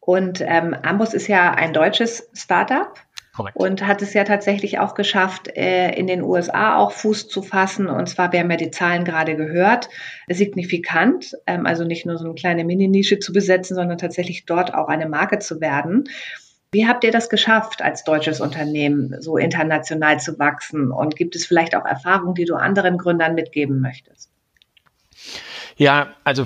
und 0.00 0.40
ähm, 0.40 0.74
Ambus 0.82 1.14
ist 1.14 1.28
ja 1.28 1.52
ein 1.52 1.72
deutsches 1.72 2.28
Startup. 2.34 2.94
Korrekt. 3.34 3.56
Und 3.56 3.84
hat 3.84 4.00
es 4.00 4.14
ja 4.14 4.22
tatsächlich 4.22 4.78
auch 4.78 4.94
geschafft, 4.94 5.48
äh, 5.56 5.90
in 5.96 6.06
den 6.06 6.22
USA 6.22 6.76
auch 6.76 6.92
Fuß 6.92 7.26
zu 7.26 7.42
fassen. 7.42 7.88
Und 7.88 8.08
zwar, 8.08 8.32
wir 8.32 8.38
haben 8.38 8.50
ja 8.50 8.56
die 8.56 8.70
Zahlen 8.70 9.04
gerade 9.04 9.34
gehört, 9.34 9.88
signifikant. 10.28 11.36
Ähm, 11.48 11.66
also 11.66 11.82
nicht 11.82 12.06
nur 12.06 12.16
so 12.16 12.26
eine 12.26 12.34
kleine 12.34 12.64
Mini-Nische 12.64 13.18
zu 13.18 13.32
besetzen, 13.32 13.74
sondern 13.74 13.98
tatsächlich 13.98 14.46
dort 14.46 14.72
auch 14.72 14.86
eine 14.86 15.08
Marke 15.08 15.40
zu 15.40 15.60
werden. 15.60 16.04
Wie 16.74 16.88
habt 16.88 17.04
ihr 17.04 17.12
das 17.12 17.28
geschafft, 17.28 17.82
als 17.82 18.02
deutsches 18.02 18.40
Unternehmen 18.40 19.14
so 19.22 19.36
international 19.36 20.18
zu 20.18 20.40
wachsen? 20.40 20.90
Und 20.90 21.14
gibt 21.14 21.36
es 21.36 21.46
vielleicht 21.46 21.76
auch 21.76 21.84
Erfahrungen, 21.84 22.34
die 22.34 22.46
du 22.46 22.56
anderen 22.56 22.98
Gründern 22.98 23.36
mitgeben 23.36 23.80
möchtest? 23.80 24.28
Ja, 25.76 26.08
also 26.24 26.44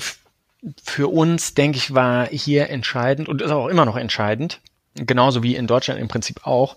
für 0.83 1.09
uns, 1.09 1.55
denke 1.55 1.79
ich, 1.79 1.95
war 1.95 2.27
hier 2.27 2.69
entscheidend 2.69 3.27
und 3.31 3.41
ist 3.41 3.51
auch 3.51 3.69
immer 3.69 3.87
noch 3.87 3.97
entscheidend, 3.97 4.61
genauso 4.95 5.43
wie 5.43 5.57
in 5.57 5.67
Deutschland 5.67 5.99
im 5.99 6.09
Prinzip 6.09 6.47
auch, 6.47 6.77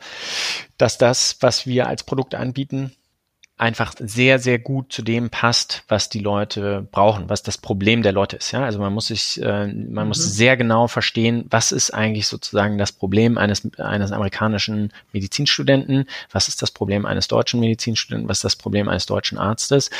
dass 0.77 0.97
das, 0.97 1.35
was 1.41 1.67
wir 1.67 1.87
als 1.87 2.03
Produkt 2.03 2.35
anbieten, 2.35 2.95
einfach 3.61 3.93
sehr, 3.99 4.39
sehr 4.39 4.57
gut 4.57 4.91
zu 4.91 5.03
dem 5.03 5.29
passt, 5.29 5.83
was 5.87 6.09
die 6.09 6.19
Leute 6.19 6.87
brauchen, 6.91 7.29
was 7.29 7.43
das 7.43 7.59
Problem 7.59 8.01
der 8.01 8.11
Leute 8.11 8.37
ist. 8.37 8.51
Ja, 8.51 8.63
also 8.63 8.79
man 8.79 8.91
muss 8.91 9.07
sich, 9.07 9.39
äh, 9.39 9.67
man 9.67 10.05
mhm. 10.05 10.07
muss 10.07 10.17
sehr 10.17 10.57
genau 10.57 10.87
verstehen, 10.87 11.45
was 11.51 11.71
ist 11.71 11.91
eigentlich 11.91 12.25
sozusagen 12.25 12.79
das 12.79 12.91
Problem 12.91 13.37
eines 13.37 13.69
eines 13.77 14.11
amerikanischen 14.11 14.91
Medizinstudenten, 15.13 16.05
was 16.31 16.47
ist 16.47 16.63
das 16.63 16.71
Problem 16.71 17.05
eines 17.05 17.27
deutschen 17.27 17.59
Medizinstudenten, 17.59 18.27
was 18.27 18.39
ist 18.39 18.45
das 18.45 18.55
Problem 18.55 18.89
eines 18.89 19.05
deutschen 19.05 19.37
Arztes 19.37 19.91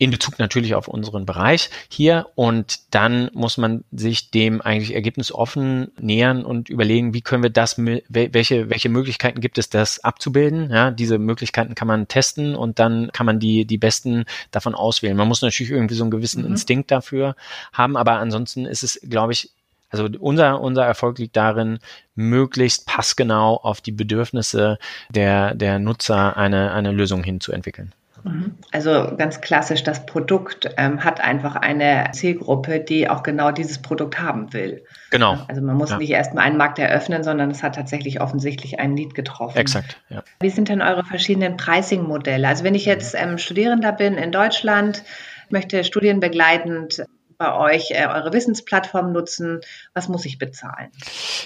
in 0.00 0.10
Bezug 0.10 0.38
natürlich 0.38 0.74
auf 0.74 0.88
unseren 0.88 1.26
Bereich 1.26 1.68
hier 1.90 2.26
und 2.34 2.78
dann 2.90 3.30
muss 3.34 3.58
man 3.58 3.84
sich 3.92 4.30
dem 4.30 4.62
eigentlich 4.62 4.94
ergebnisoffen 4.94 5.92
nähern 6.00 6.42
und 6.42 6.70
überlegen, 6.70 7.12
wie 7.12 7.20
können 7.20 7.42
wir 7.42 7.50
das, 7.50 7.76
welche, 7.76 8.70
welche 8.70 8.88
Möglichkeiten 8.88 9.42
gibt 9.42 9.58
es, 9.58 9.68
das 9.68 10.02
abzubilden. 10.02 10.70
Ja, 10.70 10.90
diese 10.90 11.18
Möglichkeiten 11.18 11.74
kann 11.74 11.86
man 11.86 12.08
testen 12.08 12.56
und 12.56 12.78
dann 12.78 13.10
kann 13.12 13.26
man 13.26 13.40
die, 13.40 13.66
die 13.66 13.76
besten 13.76 14.24
davon 14.52 14.74
auswählen. 14.74 15.18
Man 15.18 15.28
muss 15.28 15.42
natürlich 15.42 15.70
irgendwie 15.70 15.96
so 15.96 16.04
einen 16.04 16.10
gewissen 16.10 16.44
mhm. 16.44 16.52
Instinkt 16.52 16.90
dafür 16.90 17.36
haben, 17.74 17.98
aber 17.98 18.12
ansonsten 18.20 18.64
ist 18.64 18.82
es, 18.82 19.00
glaube 19.06 19.34
ich, 19.34 19.50
also 19.90 20.08
unser, 20.18 20.62
unser 20.62 20.86
Erfolg 20.86 21.18
liegt 21.18 21.36
darin, 21.36 21.78
möglichst 22.14 22.86
passgenau 22.86 23.56
auf 23.56 23.82
die 23.82 23.92
Bedürfnisse 23.92 24.78
der, 25.10 25.54
der 25.54 25.78
Nutzer 25.78 26.38
eine, 26.38 26.72
eine 26.72 26.90
Lösung 26.90 27.22
hinzuentwickeln. 27.22 27.92
Mhm. 28.24 28.54
Also 28.72 29.14
ganz 29.16 29.40
klassisch, 29.40 29.82
das 29.82 30.06
Produkt 30.06 30.70
ähm, 30.76 31.04
hat 31.04 31.20
einfach 31.20 31.56
eine 31.56 32.10
Zielgruppe, 32.12 32.80
die 32.80 33.08
auch 33.08 33.22
genau 33.22 33.50
dieses 33.50 33.80
Produkt 33.80 34.20
haben 34.20 34.52
will. 34.52 34.84
Genau. 35.10 35.38
Also 35.48 35.62
man 35.62 35.76
muss 35.76 35.90
ja. 35.90 35.98
nicht 35.98 36.10
erstmal 36.10 36.44
einen 36.44 36.56
Markt 36.56 36.78
eröffnen, 36.78 37.24
sondern 37.24 37.50
es 37.50 37.62
hat 37.62 37.74
tatsächlich 37.74 38.20
offensichtlich 38.20 38.78
ein 38.78 38.96
Lied 38.96 39.14
getroffen. 39.14 39.58
Exakt, 39.58 40.00
ja. 40.08 40.22
Wie 40.40 40.50
sind 40.50 40.68
denn 40.68 40.82
eure 40.82 41.04
verschiedenen 41.04 41.56
Pricing-Modelle? 41.56 42.46
Also 42.46 42.64
wenn 42.64 42.74
ich 42.74 42.84
jetzt 42.84 43.14
ähm, 43.14 43.38
Studierender 43.38 43.92
bin 43.92 44.14
in 44.14 44.32
Deutschland, 44.32 45.02
möchte 45.48 45.82
studienbegleitend 45.84 47.04
bei 47.40 47.54
euch 47.54 47.90
äh, 47.90 48.06
eure 48.06 48.34
Wissensplattform 48.34 49.12
nutzen? 49.12 49.62
Was 49.94 50.08
muss 50.08 50.26
ich 50.26 50.38
bezahlen? 50.38 50.90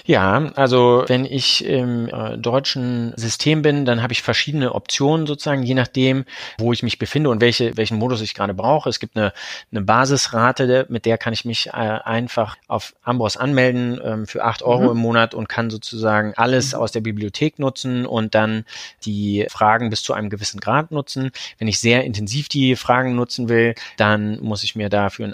Ja, 0.05 0.51
also 0.55 1.05
wenn 1.07 1.23
ich 1.23 1.65
im 1.65 2.09
äh, 2.09 2.37
deutschen 2.37 3.13
System 3.15 3.61
bin, 3.61 3.85
dann 3.85 4.03
habe 4.03 4.11
ich 4.11 4.21
verschiedene 4.21 4.75
Optionen 4.75 5.25
sozusagen, 5.25 5.63
je 5.63 5.73
nachdem, 5.73 6.25
wo 6.57 6.73
ich 6.73 6.83
mich 6.83 6.99
befinde 6.99 7.29
und 7.29 7.39
welche, 7.39 7.77
welchen 7.77 7.97
Modus 7.97 8.19
ich 8.19 8.33
gerade 8.33 8.53
brauche. 8.53 8.89
Es 8.89 8.99
gibt 8.99 9.15
eine, 9.15 9.31
eine 9.71 9.81
Basisrate, 9.81 10.85
mit 10.89 11.05
der 11.05 11.17
kann 11.17 11.31
ich 11.31 11.45
mich 11.45 11.67
äh, 11.67 11.71
einfach 11.71 12.57
auf 12.67 12.93
Ambros 13.03 13.37
anmelden 13.37 14.01
ähm, 14.03 14.27
für 14.27 14.43
acht 14.43 14.63
Euro 14.63 14.83
mhm. 14.83 14.91
im 14.91 14.97
Monat 14.97 15.33
und 15.33 15.47
kann 15.47 15.69
sozusagen 15.69 16.33
alles 16.35 16.73
mhm. 16.73 16.79
aus 16.79 16.91
der 16.91 17.01
Bibliothek 17.01 17.57
nutzen 17.57 18.05
und 18.05 18.35
dann 18.35 18.65
die 19.05 19.47
Fragen 19.49 19.89
bis 19.89 20.03
zu 20.03 20.13
einem 20.13 20.29
gewissen 20.29 20.59
Grad 20.59 20.91
nutzen. 20.91 21.31
Wenn 21.57 21.69
ich 21.69 21.79
sehr 21.79 22.03
intensiv 22.03 22.49
die 22.49 22.75
Fragen 22.75 23.15
nutzen 23.15 23.47
will, 23.47 23.75
dann 23.95 24.41
muss 24.41 24.63
ich 24.63 24.75
mir 24.75 24.89
dafür 24.89 25.25
ein 25.25 25.33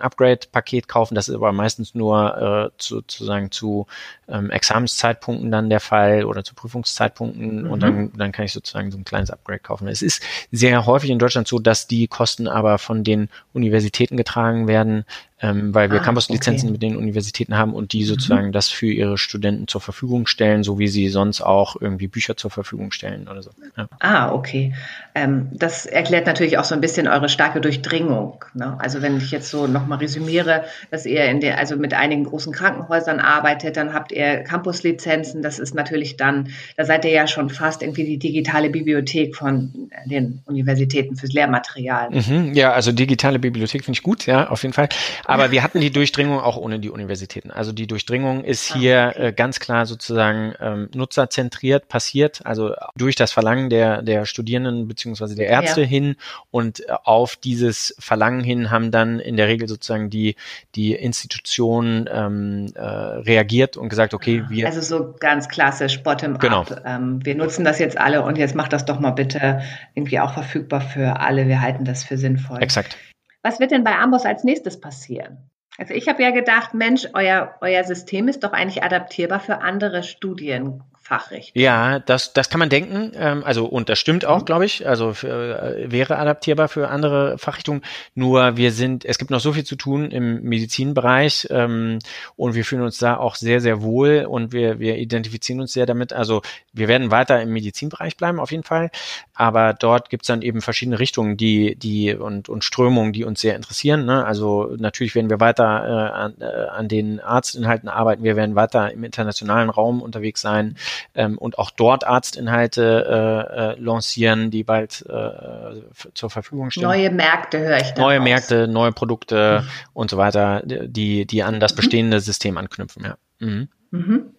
Upgrade-Paket 0.52 0.88
kaufen. 0.88 1.16
Das 1.16 1.30
ist 1.30 1.36
aber 1.36 1.52
meistens 1.52 1.96
nur 1.96 2.72
äh, 2.74 2.78
zu, 2.78 2.96
sozusagen 2.96 3.52
zu 3.52 3.88
ähm, 4.28 4.50
Examenszeitpunkten 4.52 5.52
dann 5.52 5.70
der 5.70 5.80
Fall 5.80 6.26
oder 6.26 6.44
zu 6.44 6.54
Prüfungszeitpunkten 6.54 7.64
mhm. 7.64 7.72
und 7.72 7.82
dann, 7.82 8.12
dann 8.16 8.32
kann 8.32 8.46
ich 8.46 8.54
sozusagen 8.54 8.92
so 8.92 8.98
ein 8.98 9.06
kleines 9.06 9.32
Upgrade 9.32 9.60
kaufen. 9.60 9.88
Es 9.88 10.02
ist 10.02 10.22
sehr 10.52 10.86
häufig 10.86 11.10
in 11.10 11.20
Deutschland 11.20 11.48
so, 11.48 11.60
dass 11.60 11.88
die 11.88 12.08
Kosten 12.08 12.48
aber 12.48 12.78
von 12.78 13.04
den 13.04 13.30
Universitäten 13.54 14.18
getragen 14.18 14.68
werden, 14.68 15.06
ähm, 15.42 15.74
weil 15.74 15.92
wir 15.92 16.02
ah, 16.02 16.04
Campus-Lizenzen 16.04 16.68
okay. 16.68 16.72
mit 16.74 16.82
den 16.82 16.96
Universitäten 16.96 17.58
haben 17.58 17.74
und 17.74 17.94
die 17.94 18.02
mhm. 18.02 18.08
sozusagen 18.08 18.48
mhm. 18.48 18.52
das 18.52 18.70
für 18.70 18.92
ihre 18.92 19.18
Studenten 19.18 19.68
zur 19.68 19.82
Verfügung 19.82 20.28
stellen, 20.28 20.64
so 20.64 20.78
wie 20.78 20.88
sie 20.88 21.10
sonst 21.10 21.42
auch 21.42 21.76
irgendwie 21.80 22.08
Bücher 22.08 22.38
zur 22.38 22.52
Verfügung 22.52 22.92
stellen 22.92 23.28
oder 23.28 23.42
so. 23.42 23.52
Ja. 23.78 23.88
Ah, 24.00 24.32
okay. 24.34 24.74
Ähm, 25.16 25.50
das 25.52 25.86
erklärt 25.86 26.28
natürlich 26.28 26.58
auch 26.58 26.64
so 26.64 26.76
ein 26.76 26.82
bisschen 26.82 27.08
eure 27.08 27.30
starke 27.30 27.60
Durchdringung. 27.60 28.46
Ne? 28.54 28.78
Also 28.80 29.02
wenn 29.02 29.18
ich 29.18 29.32
jetzt 29.32 29.50
so 29.50 29.68
nochmal 29.68 29.98
resümiere, 30.00 30.64
dass 30.92 31.06
ihr 31.06 31.26
in 31.26 31.40
der, 31.40 31.58
also 31.58 31.76
mit 31.76 31.94
einigen 31.94 32.24
großen 32.26 32.54
Krankenhäusern 32.54 33.20
arbeitet, 33.20 33.78
dann 33.78 33.94
habt 33.94 34.12
ihr 34.12 34.44
Campus-Lizenzen. 34.44 35.42
Das 35.42 35.60
ist 35.60 35.74
natürlich 35.74 36.18
dann, 36.18 36.50
da 36.78 36.86
seid 36.86 37.06
ihr 37.06 37.12
ja 37.12 37.28
schon 37.28 37.50
fast 37.50 37.82
irgendwie 37.82 38.06
die 38.06 38.18
digitale 38.18 38.70
Bibliothek 38.70 39.36
von 39.36 39.90
den 40.06 40.42
Universitäten 40.46 41.16
fürs 41.16 41.34
Lehrmaterial. 41.34 42.12
Mhm, 42.12 42.54
ja, 42.54 42.72
also 42.72 42.92
digitale 42.92 43.40
Bibliothek 43.40 43.84
finde 43.84 43.98
ich 43.98 44.04
gut, 44.04 44.26
ja, 44.26 44.50
auf 44.50 44.64
jeden 44.64 44.74
Fall. 44.74 44.90
Aber 45.32 45.52
wir 45.52 45.64
hatten 45.64 45.80
die 45.82 45.92
Durchdringung 45.92 46.40
auch 46.40 46.58
ohne 46.58 46.80
die 46.80 46.90
Universitäten. 46.90 47.52
Also 47.52 47.72
die 47.72 47.88
Durchdringung 47.88 48.44
ist 48.44 48.72
ah, 48.72 48.76
hier 48.76 49.12
okay. 49.14 49.28
äh, 49.28 49.34
ganz 49.34 49.60
klar 49.60 49.86
sozusagen 49.86 50.54
ähm, 50.60 50.90
nutzerzentriert 50.94 51.88
passiert, 51.88 52.46
also 52.46 52.74
durch 52.96 53.16
das 53.16 53.32
Verlangen 53.32 53.70
der, 53.70 54.02
der 54.02 54.26
Studierenden 54.26 54.88
beziehungsweise 54.88 55.36
der 55.36 55.48
Ärzte 55.48 55.82
ja. 55.82 55.88
hin 55.88 56.16
und 56.52 56.82
äh, 56.82 56.94
auf 57.04 57.36
dieses 57.36 57.96
Verlangen 58.00 58.44
hin 58.44 58.72
haben 58.72 58.92
dann 58.92 59.20
in 59.20 59.38
der 59.38 59.48
Regel 59.48 59.68
sozusagen 59.68 60.10
die, 60.10 60.36
die 60.76 60.94
Institutionen 60.94 62.10
ähm, 62.12 62.72
äh, 62.76 62.82
reagiert 62.82 63.78
und 63.78 63.90
gesagt, 63.90 64.14
okay, 64.14 64.44
wir. 64.50 64.68
Also 64.68 64.82
so 64.82 65.16
ganz 65.20 65.48
klassisch 65.48 66.02
bottom-up. 66.04 66.42
Genau. 66.42 66.66
Ähm, 66.86 67.20
wir 67.24 67.36
nutzen 67.36 67.66
das 67.66 67.80
jetzt 67.80 67.98
alle 67.98 68.24
und 68.24 68.38
jetzt 68.38 68.56
macht 68.56 68.74
das 68.74 68.86
doch 68.86 69.00
mal 69.00 69.12
bitte 69.12 69.62
irgendwie 69.94 70.20
auch 70.20 70.34
verfügbar 70.34 70.82
für 70.82 71.20
alle. 71.20 71.48
Wir 71.48 71.62
halten 71.62 71.86
das 71.86 72.04
für 72.04 72.18
sinnvoll. 72.18 72.62
Exakt. 72.62 72.98
Was 73.44 73.60
wird 73.60 73.72
denn 73.72 73.84
bei 73.84 73.96
Amboss 73.98 74.26
als 74.26 74.44
nächstes 74.44 74.80
passieren? 74.80 75.50
Also 75.78 75.94
ich 75.94 76.08
habe 76.08 76.22
ja 76.22 76.32
gedacht, 76.32 76.74
Mensch, 76.74 77.08
euer, 77.14 77.56
euer 77.62 77.84
System 77.84 78.28
ist 78.28 78.44
doch 78.44 78.54
eigentlich 78.54 78.84
adaptierbar 78.84 79.40
für 79.40 79.62
andere 79.62 80.04
Studien, 80.04 80.84
Fachrichtung. 81.12 81.62
Ja, 81.62 82.00
das, 82.00 82.32
das 82.32 82.50
kann 82.50 82.60
man 82.60 82.70
denken. 82.70 83.12
Ähm, 83.16 83.44
also, 83.44 83.66
und 83.66 83.90
das 83.90 84.00
stimmt 84.00 84.24
auch, 84.24 84.46
glaube 84.46 84.66
ich. 84.66 84.88
Also 84.88 85.14
für, 85.14 85.62
äh, 85.62 85.92
wäre 85.92 86.18
adaptierbar 86.18 86.70
für 86.70 86.88
andere 86.88 87.38
Fachrichtungen. 87.38 87.82
Nur 88.16 88.56
wir 88.56 88.72
sind, 88.72 89.04
es 89.04 89.18
gibt 89.18 89.30
noch 89.30 89.42
so 89.42 89.52
viel 89.52 89.66
zu 89.66 89.76
tun 89.76 90.10
im 90.10 90.42
Medizinbereich 90.42 91.48
ähm, 91.50 92.00
und 92.38 92.56
wir 92.56 92.64
fühlen 92.64 92.84
uns 92.84 92.98
da 92.98 93.18
auch 93.18 93.36
sehr, 93.36 93.60
sehr 93.60 93.82
wohl 93.82 94.26
und 94.26 94.54
wir, 94.54 94.80
wir 94.80 95.00
identifizieren 95.00 95.60
uns 95.60 95.74
sehr 95.74 95.86
damit. 95.86 96.14
Also 96.14 96.44
wir 96.72 96.88
werden 96.88 97.12
weiter 97.12 97.42
im 97.42 97.52
Medizinbereich 97.52 98.16
bleiben, 98.16 98.40
auf 98.40 98.52
jeden 98.52 98.64
Fall. 98.64 98.90
Aber 99.34 99.74
dort 99.74 100.10
gibt 100.10 100.24
es 100.24 100.28
dann 100.28 100.42
eben 100.42 100.62
verschiedene 100.62 101.00
Richtungen, 101.00 101.36
die, 101.36 101.76
die 101.76 102.16
und, 102.16 102.48
und 102.48 102.64
Strömungen, 102.64 103.12
die 103.12 103.26
uns 103.26 103.42
sehr 103.42 103.58
interessieren. 103.58 104.06
Ne? 104.06 104.26
Also 104.26 104.78
natürlich 104.78 105.14
werden 105.14 105.30
wir 105.30 105.42
weiter 105.42 105.66
äh, 105.66 106.14
an, 106.14 106.36
äh, 106.40 106.70
an 106.70 106.88
den 106.88 107.20
Arztinhalten 107.20 107.90
arbeiten. 107.90 108.24
Wir 108.24 108.38
werden 108.38 108.56
weiter 108.56 108.94
im 108.94 109.04
internationalen 109.04 109.70
Raum 109.70 110.02
unterwegs 110.02 110.40
sein 110.40 110.78
ähm, 111.16 111.38
und 111.38 111.58
auch 111.58 111.72
dort 111.72 112.06
Arztinhalte 112.06 113.06
äh, 113.50 113.72
äh, 113.74 113.80
lancieren, 113.80 114.52
die 114.52 114.64
bald 114.64 115.06
äh, 115.08 115.82
zur 116.14 116.30
Verfügung 116.30 116.72
stehen. 116.72 116.84
Neue 116.84 117.12
Märkte 117.12 117.60
höre 117.60 117.78
ich 117.78 117.92
da 117.92 118.02
Neue 118.02 118.20
raus. 118.20 118.24
Märkte, 118.24 118.68
neue 118.68 118.92
Produkte 118.92 119.62
mhm. 119.64 119.70
und 119.94 120.10
so 120.10 120.18
weiter, 120.18 120.62
die, 120.66 121.26
die 121.26 121.44
an 121.44 121.60
das 121.60 121.74
mhm. 121.74 121.78
bestehende 121.78 122.18
mhm. 122.18 122.22
System 122.22 122.58
anknüpfen, 122.58 123.04
ja. 123.06 123.16
Mhm. 123.40 123.70
Mhm. 123.92 124.32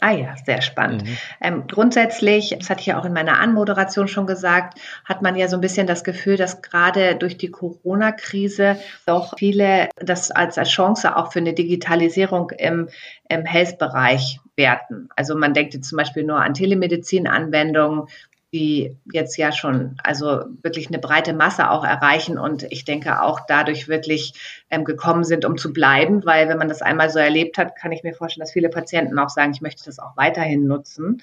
Ah 0.00 0.12
ja, 0.12 0.36
sehr 0.44 0.62
spannend. 0.62 1.04
Mhm. 1.04 1.18
Ähm, 1.40 1.64
grundsätzlich, 1.66 2.54
das 2.56 2.70
hatte 2.70 2.80
ich 2.80 2.86
ja 2.86 3.00
auch 3.00 3.04
in 3.04 3.12
meiner 3.12 3.40
Anmoderation 3.40 4.06
schon 4.06 4.26
gesagt, 4.26 4.78
hat 5.04 5.22
man 5.22 5.34
ja 5.34 5.48
so 5.48 5.56
ein 5.56 5.60
bisschen 5.60 5.86
das 5.86 6.04
Gefühl, 6.04 6.36
dass 6.36 6.62
gerade 6.62 7.16
durch 7.16 7.36
die 7.36 7.50
Corona-Krise 7.50 8.78
doch 9.06 9.34
viele 9.38 9.88
das 9.96 10.30
als, 10.30 10.56
als 10.58 10.68
Chance 10.70 11.16
auch 11.16 11.32
für 11.32 11.40
eine 11.40 11.52
Digitalisierung 11.52 12.50
im, 12.50 12.88
im 13.28 13.44
Health-Bereich 13.44 14.38
werten. 14.58 15.08
Also 15.16 15.34
man 15.34 15.54
denkt 15.54 15.72
jetzt 15.72 15.88
zum 15.88 15.96
Beispiel 15.96 16.24
nur 16.24 16.42
an 16.42 16.52
Telemedizin-Anwendungen, 16.52 18.08
die 18.52 18.96
jetzt 19.12 19.36
ja 19.36 19.52
schon 19.52 19.96
also 20.02 20.44
wirklich 20.62 20.88
eine 20.88 20.98
breite 20.98 21.34
Masse 21.34 21.70
auch 21.70 21.84
erreichen 21.84 22.38
und 22.38 22.64
ich 22.70 22.84
denke 22.84 23.22
auch 23.22 23.40
dadurch 23.46 23.88
wirklich 23.88 24.64
ähm, 24.70 24.84
gekommen 24.84 25.24
sind, 25.24 25.44
um 25.44 25.58
zu 25.58 25.72
bleiben, 25.72 26.24
weil 26.24 26.48
wenn 26.48 26.58
man 26.58 26.68
das 26.68 26.80
einmal 26.80 27.10
so 27.10 27.18
erlebt 27.18 27.58
hat, 27.58 27.76
kann 27.76 27.92
ich 27.92 28.04
mir 28.04 28.14
vorstellen, 28.14 28.42
dass 28.42 28.52
viele 28.52 28.70
Patienten 28.70 29.18
auch 29.18 29.28
sagen, 29.28 29.52
ich 29.52 29.60
möchte 29.60 29.84
das 29.84 29.98
auch 29.98 30.16
weiterhin 30.16 30.66
nutzen. 30.66 31.22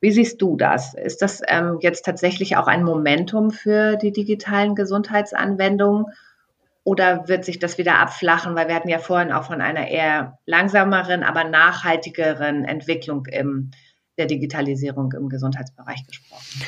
Wie 0.00 0.10
siehst 0.10 0.42
du 0.42 0.56
das? 0.56 0.94
Ist 0.94 1.22
das 1.22 1.40
ähm, 1.46 1.78
jetzt 1.80 2.04
tatsächlich 2.04 2.56
auch 2.56 2.66
ein 2.66 2.84
Momentum 2.84 3.50
für 3.50 3.96
die 3.96 4.12
digitalen 4.12 4.74
Gesundheitsanwendungen 4.74 6.06
oder 6.84 7.28
wird 7.28 7.44
sich 7.44 7.58
das 7.58 7.78
wieder 7.78 7.98
abflachen? 7.98 8.54
Weil 8.54 8.68
wir 8.68 8.74
hatten 8.74 8.88
ja 8.88 8.98
vorhin 8.98 9.32
auch 9.32 9.44
von 9.44 9.60
einer 9.60 9.88
eher 9.88 10.38
langsameren, 10.46 11.22
aber 11.22 11.44
nachhaltigeren 11.44 12.64
Entwicklung 12.64 13.26
im 13.26 13.70
der 14.18 14.26
Digitalisierung 14.26 15.12
im 15.12 15.28
Gesundheitsbereich 15.28 16.06
gesprochen. 16.06 16.62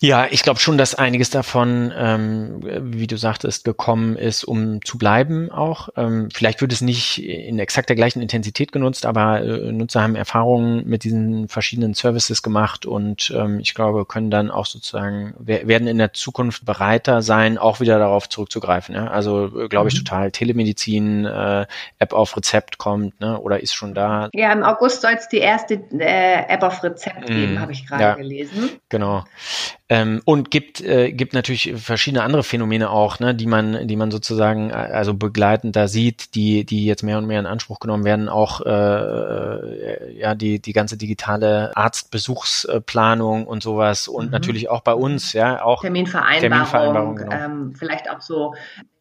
Ja, 0.00 0.28
ich 0.30 0.44
glaube 0.44 0.60
schon, 0.60 0.78
dass 0.78 0.94
einiges 0.94 1.30
davon, 1.30 1.92
ähm, 1.96 2.60
wie 2.62 3.08
du 3.08 3.16
sagtest, 3.16 3.64
gekommen 3.64 4.14
ist, 4.16 4.44
um 4.44 4.80
zu 4.84 4.96
bleiben 4.96 5.50
auch. 5.50 5.88
Ähm, 5.96 6.28
vielleicht 6.32 6.60
wird 6.60 6.72
es 6.72 6.80
nicht 6.80 7.24
in 7.24 7.58
exakt 7.58 7.88
der 7.88 7.96
gleichen 7.96 8.22
Intensität 8.22 8.70
genutzt, 8.70 9.06
aber 9.06 9.40
äh, 9.42 9.72
Nutzer 9.72 10.00
haben 10.02 10.14
Erfahrungen 10.14 10.88
mit 10.88 11.02
diesen 11.02 11.48
verschiedenen 11.48 11.94
Services 11.94 12.44
gemacht 12.44 12.86
und 12.86 13.32
ähm, 13.36 13.58
ich 13.58 13.74
glaube, 13.74 14.04
können 14.04 14.30
dann 14.30 14.52
auch 14.52 14.66
sozusagen, 14.66 15.34
werden 15.38 15.88
in 15.88 15.98
der 15.98 16.12
Zukunft 16.12 16.64
bereiter 16.64 17.20
sein, 17.20 17.58
auch 17.58 17.80
wieder 17.80 17.98
darauf 17.98 18.28
zurückzugreifen. 18.28 18.94
Ja? 18.94 19.08
Also 19.08 19.46
äh, 19.46 19.68
glaube 19.68 19.88
ich 19.88 19.94
mhm. 19.94 20.04
total, 20.04 20.30
Telemedizin, 20.30 21.24
äh, 21.24 21.66
App 21.98 22.12
auf 22.12 22.36
Rezept 22.36 22.78
kommt 22.78 23.20
ne? 23.20 23.40
oder 23.40 23.60
ist 23.60 23.74
schon 23.74 23.94
da. 23.94 24.28
Ja, 24.32 24.52
im 24.52 24.62
August 24.62 25.02
soll 25.02 25.14
es 25.18 25.28
die 25.28 25.38
erste 25.38 25.74
äh, 25.98 26.44
App 26.46 26.62
auf 26.62 26.84
Rezept 26.84 27.26
geben, 27.26 27.54
mhm. 27.54 27.60
habe 27.60 27.72
ich 27.72 27.84
gerade 27.84 28.02
ja, 28.02 28.14
gelesen. 28.14 28.70
Genau. 28.88 29.24
Ähm, 29.90 30.20
und 30.26 30.50
gibt, 30.50 30.82
äh, 30.82 31.12
gibt 31.12 31.32
natürlich 31.32 31.72
verschiedene 31.76 32.22
andere 32.22 32.42
Phänomene 32.42 32.90
auch, 32.90 33.20
ne, 33.20 33.34
die 33.34 33.46
man, 33.46 33.88
die 33.88 33.96
man 33.96 34.10
sozusagen 34.10 34.68
äh, 34.68 34.74
also 34.74 35.14
begleitend 35.14 35.76
da 35.76 35.88
sieht, 35.88 36.34
die, 36.34 36.64
die 36.64 36.84
jetzt 36.84 37.02
mehr 37.02 37.16
und 37.16 37.26
mehr 37.26 37.40
in 37.40 37.46
Anspruch 37.46 37.80
genommen 37.80 38.04
werden. 38.04 38.28
Auch 38.28 38.60
äh, 38.60 38.70
äh, 38.70 40.18
ja 40.18 40.34
die, 40.34 40.60
die 40.60 40.74
ganze 40.74 40.98
digitale 40.98 41.74
Arztbesuchsplanung 41.74 43.46
und 43.46 43.62
sowas 43.62 44.08
und 44.08 44.26
mhm. 44.26 44.30
natürlich 44.30 44.68
auch 44.68 44.82
bei 44.82 44.92
uns, 44.92 45.32
ja, 45.32 45.62
auch 45.62 45.80
Terminvereinbarung, 45.80 46.40
Terminvereinbarung 46.40 47.16
genau. 47.16 47.32
ähm, 47.32 47.74
vielleicht 47.74 48.10
auch 48.10 48.20
so 48.20 48.54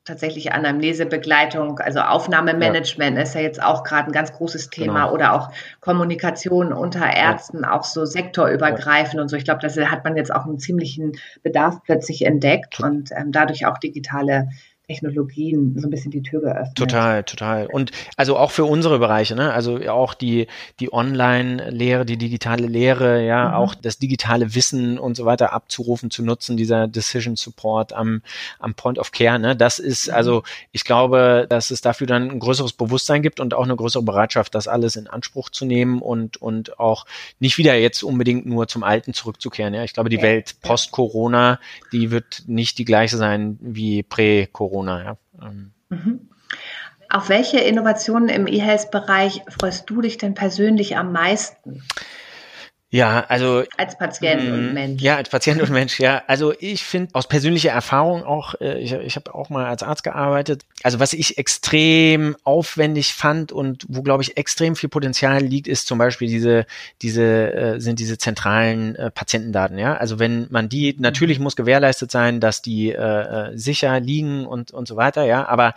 tatsächlich 0.08 0.54
Anamnesebegleitung, 0.54 1.80
also 1.80 2.00
Aufnahmemanagement 2.00 3.18
ja. 3.18 3.24
ist 3.24 3.36
ja 3.36 3.42
jetzt 3.42 3.62
auch 3.62 3.84
gerade 3.84 4.10
ein 4.10 4.14
ganz 4.14 4.34
großes 4.34 4.70
Thema 4.70 5.06
genau. 5.06 5.14
oder 5.14 5.34
auch 5.34 5.52
Kommunikation 5.82 6.74
unter 6.74 7.06
Ärzten, 7.06 7.62
ja. 7.64 7.74
auch 7.74 7.84
so 7.84 8.06
sektorübergreifend 8.06 9.16
ja. 9.16 9.22
und 9.22 9.30
so. 9.30 9.36
Ich 9.36 9.44
glaube, 9.44 9.68
da 9.68 9.92
hat 9.92 10.04
man 10.04 10.16
jetzt 10.16 10.34
auch 10.34 10.46
einen 10.46 10.60
ziemlichen 10.60 11.14
Bedarf 11.44 11.84
plötzlich 11.84 12.26
entdeckt 12.26 12.80
und 12.80 13.12
ähm, 13.12 13.32
dadurch 13.32 13.66
auch 13.66 13.78
digitale 13.78 14.50
Technologien 14.88 15.76
so 15.78 15.88
ein 15.88 15.90
bisschen 15.90 16.12
die 16.12 16.22
Tür 16.22 16.40
geöffnet. 16.40 16.76
Total, 16.78 17.24
total. 17.24 17.68
Und 17.68 17.92
also 18.16 18.38
auch 18.38 18.52
für 18.52 18.64
unsere 18.64 19.00
Bereiche, 19.00 19.36
ne? 19.36 19.52
Also 19.52 19.80
auch 19.90 20.14
die, 20.14 20.48
die 20.80 20.94
Online-Lehre, 20.94 22.06
die 22.06 22.16
digitale 22.16 22.68
Lehre, 22.68 23.26
ja, 23.26 23.50
mhm. 23.50 23.54
auch 23.56 23.76
das 23.76 24.00
digitale 24.00 24.56
Wissen 24.56 24.98
und 24.98 25.18
so 25.18 25.26
weiter 25.26 25.52
abzurufen, 25.52 26.10
zu 26.10 26.24
nutzen, 26.24 26.56
dieser 26.56 26.88
Decision 26.88 27.36
Support 27.36 27.92
am, 27.92 28.22
am 28.60 28.76
Point 28.76 28.98
of 28.98 29.12
Care, 29.12 29.40
ne? 29.40 29.58
Das 29.58 29.80
ist, 29.80 30.08
mhm. 30.08 30.14
also 30.14 30.44
ich 30.72 30.86
glaube, 30.86 31.48
dass 31.50 31.70
es 31.70 31.82
dafür 31.82 32.08
dann 32.08 32.32
ein 32.32 32.40
größeres 32.40 32.72
Bewusstsein 32.72 33.22
gibt 33.22 33.42
und 33.42 33.54
auch 33.54 33.66
eine 33.66 33.76
größere 33.76 34.04
Bereitschaft, 34.04 34.56
das 34.56 34.70
alles 34.70 34.96
in 34.96 35.08
Anspruch 35.08 35.50
zu 35.50 35.66
nehmen 35.66 36.02
und, 36.02 36.38
und 36.38 36.80
auch 36.80 37.06
nicht 37.42 37.58
wieder 37.58 37.76
jetzt 37.76 38.04
unbedingt 38.04 38.46
nur 38.46 38.70
zum 38.70 38.84
Alten 38.84 39.14
zurückzukehren. 39.14 39.74
Ja, 39.74 39.84
ich 39.84 39.92
glaube, 39.92 40.08
die 40.08 40.16
ja. 40.16 40.22
Welt 40.22 40.56
post-Corona, 40.62 41.60
die 41.92 42.10
wird 42.10 42.44
nicht 42.48 42.78
die 42.78 42.86
gleiche 42.86 43.18
sein 43.18 43.58
wie 43.60 44.02
prä-Corona. 44.02 44.77
Corona, 44.78 45.04
ja. 45.04 45.18
Ähm. 45.42 45.72
Mhm. 45.90 46.30
Auf 47.10 47.30
welche 47.30 47.60
Innovationen 47.60 48.30
im 48.30 48.48
E-Health-Bereich 48.48 49.42
freust 49.48 49.90
du 49.90 50.02
dich 50.02 50.18
denn 50.18 50.34
persönlich 50.34 50.98
am 50.98 51.12
meisten? 51.14 51.84
Ja, 52.90 53.26
also 53.28 53.66
als 53.76 53.98
Patient 53.98 54.46
mh, 54.46 54.54
und 54.54 54.74
Mensch. 54.74 55.02
Ja, 55.02 55.18
als 55.18 55.28
Patient 55.28 55.62
und 55.62 55.70
Mensch, 55.72 56.00
ja. 56.00 56.24
Also 56.28 56.54
ich 56.58 56.86
finde 56.86 57.14
aus 57.16 57.28
persönlicher 57.28 57.72
Erfahrung 57.72 58.24
auch, 58.24 58.56
äh, 58.62 58.80
ich, 58.80 58.94
ich 58.94 59.18
habe 59.18 59.36
auch 59.36 59.50
mal 59.50 59.66
als 59.66 59.84
Arzt 59.84 60.06
gearbeitet. 60.06 60.64
Also 60.84 60.98
was 61.02 61.12
ich 61.12 61.38
extrem 61.38 62.38
aufwendig 62.46 63.14
fand 63.14 63.52
und 63.52 63.86
wo 63.90 64.04
glaube 64.04 64.24
ich 64.24 64.38
extrem 64.38 64.78
viel 64.78 64.88
Potenzial 64.88 65.42
liegt, 65.42 65.68
ist 65.68 65.86
zum 65.86 65.98
Beispiel 65.98 66.30
diese 66.30 66.66
diese 67.02 67.54
äh, 67.54 67.80
sind 67.82 68.00
diese 68.00 68.18
zentralen 68.18 68.96
äh, 68.96 69.12
Patientendaten. 69.12 69.78
Ja, 69.78 69.98
also 69.98 70.18
wenn 70.18 70.48
man 70.50 70.70
die 70.70 70.94
mhm. 70.94 71.02
natürlich 71.02 71.40
muss 71.40 71.58
gewährleistet 71.58 72.10
sein, 72.10 72.40
dass 72.40 72.62
die 72.62 72.94
äh, 72.94 73.52
sicher 73.58 74.00
liegen 74.00 74.46
und 74.46 74.72
und 74.72 74.88
so 74.88 74.96
weiter. 74.96 75.26
Ja, 75.26 75.46
aber 75.46 75.74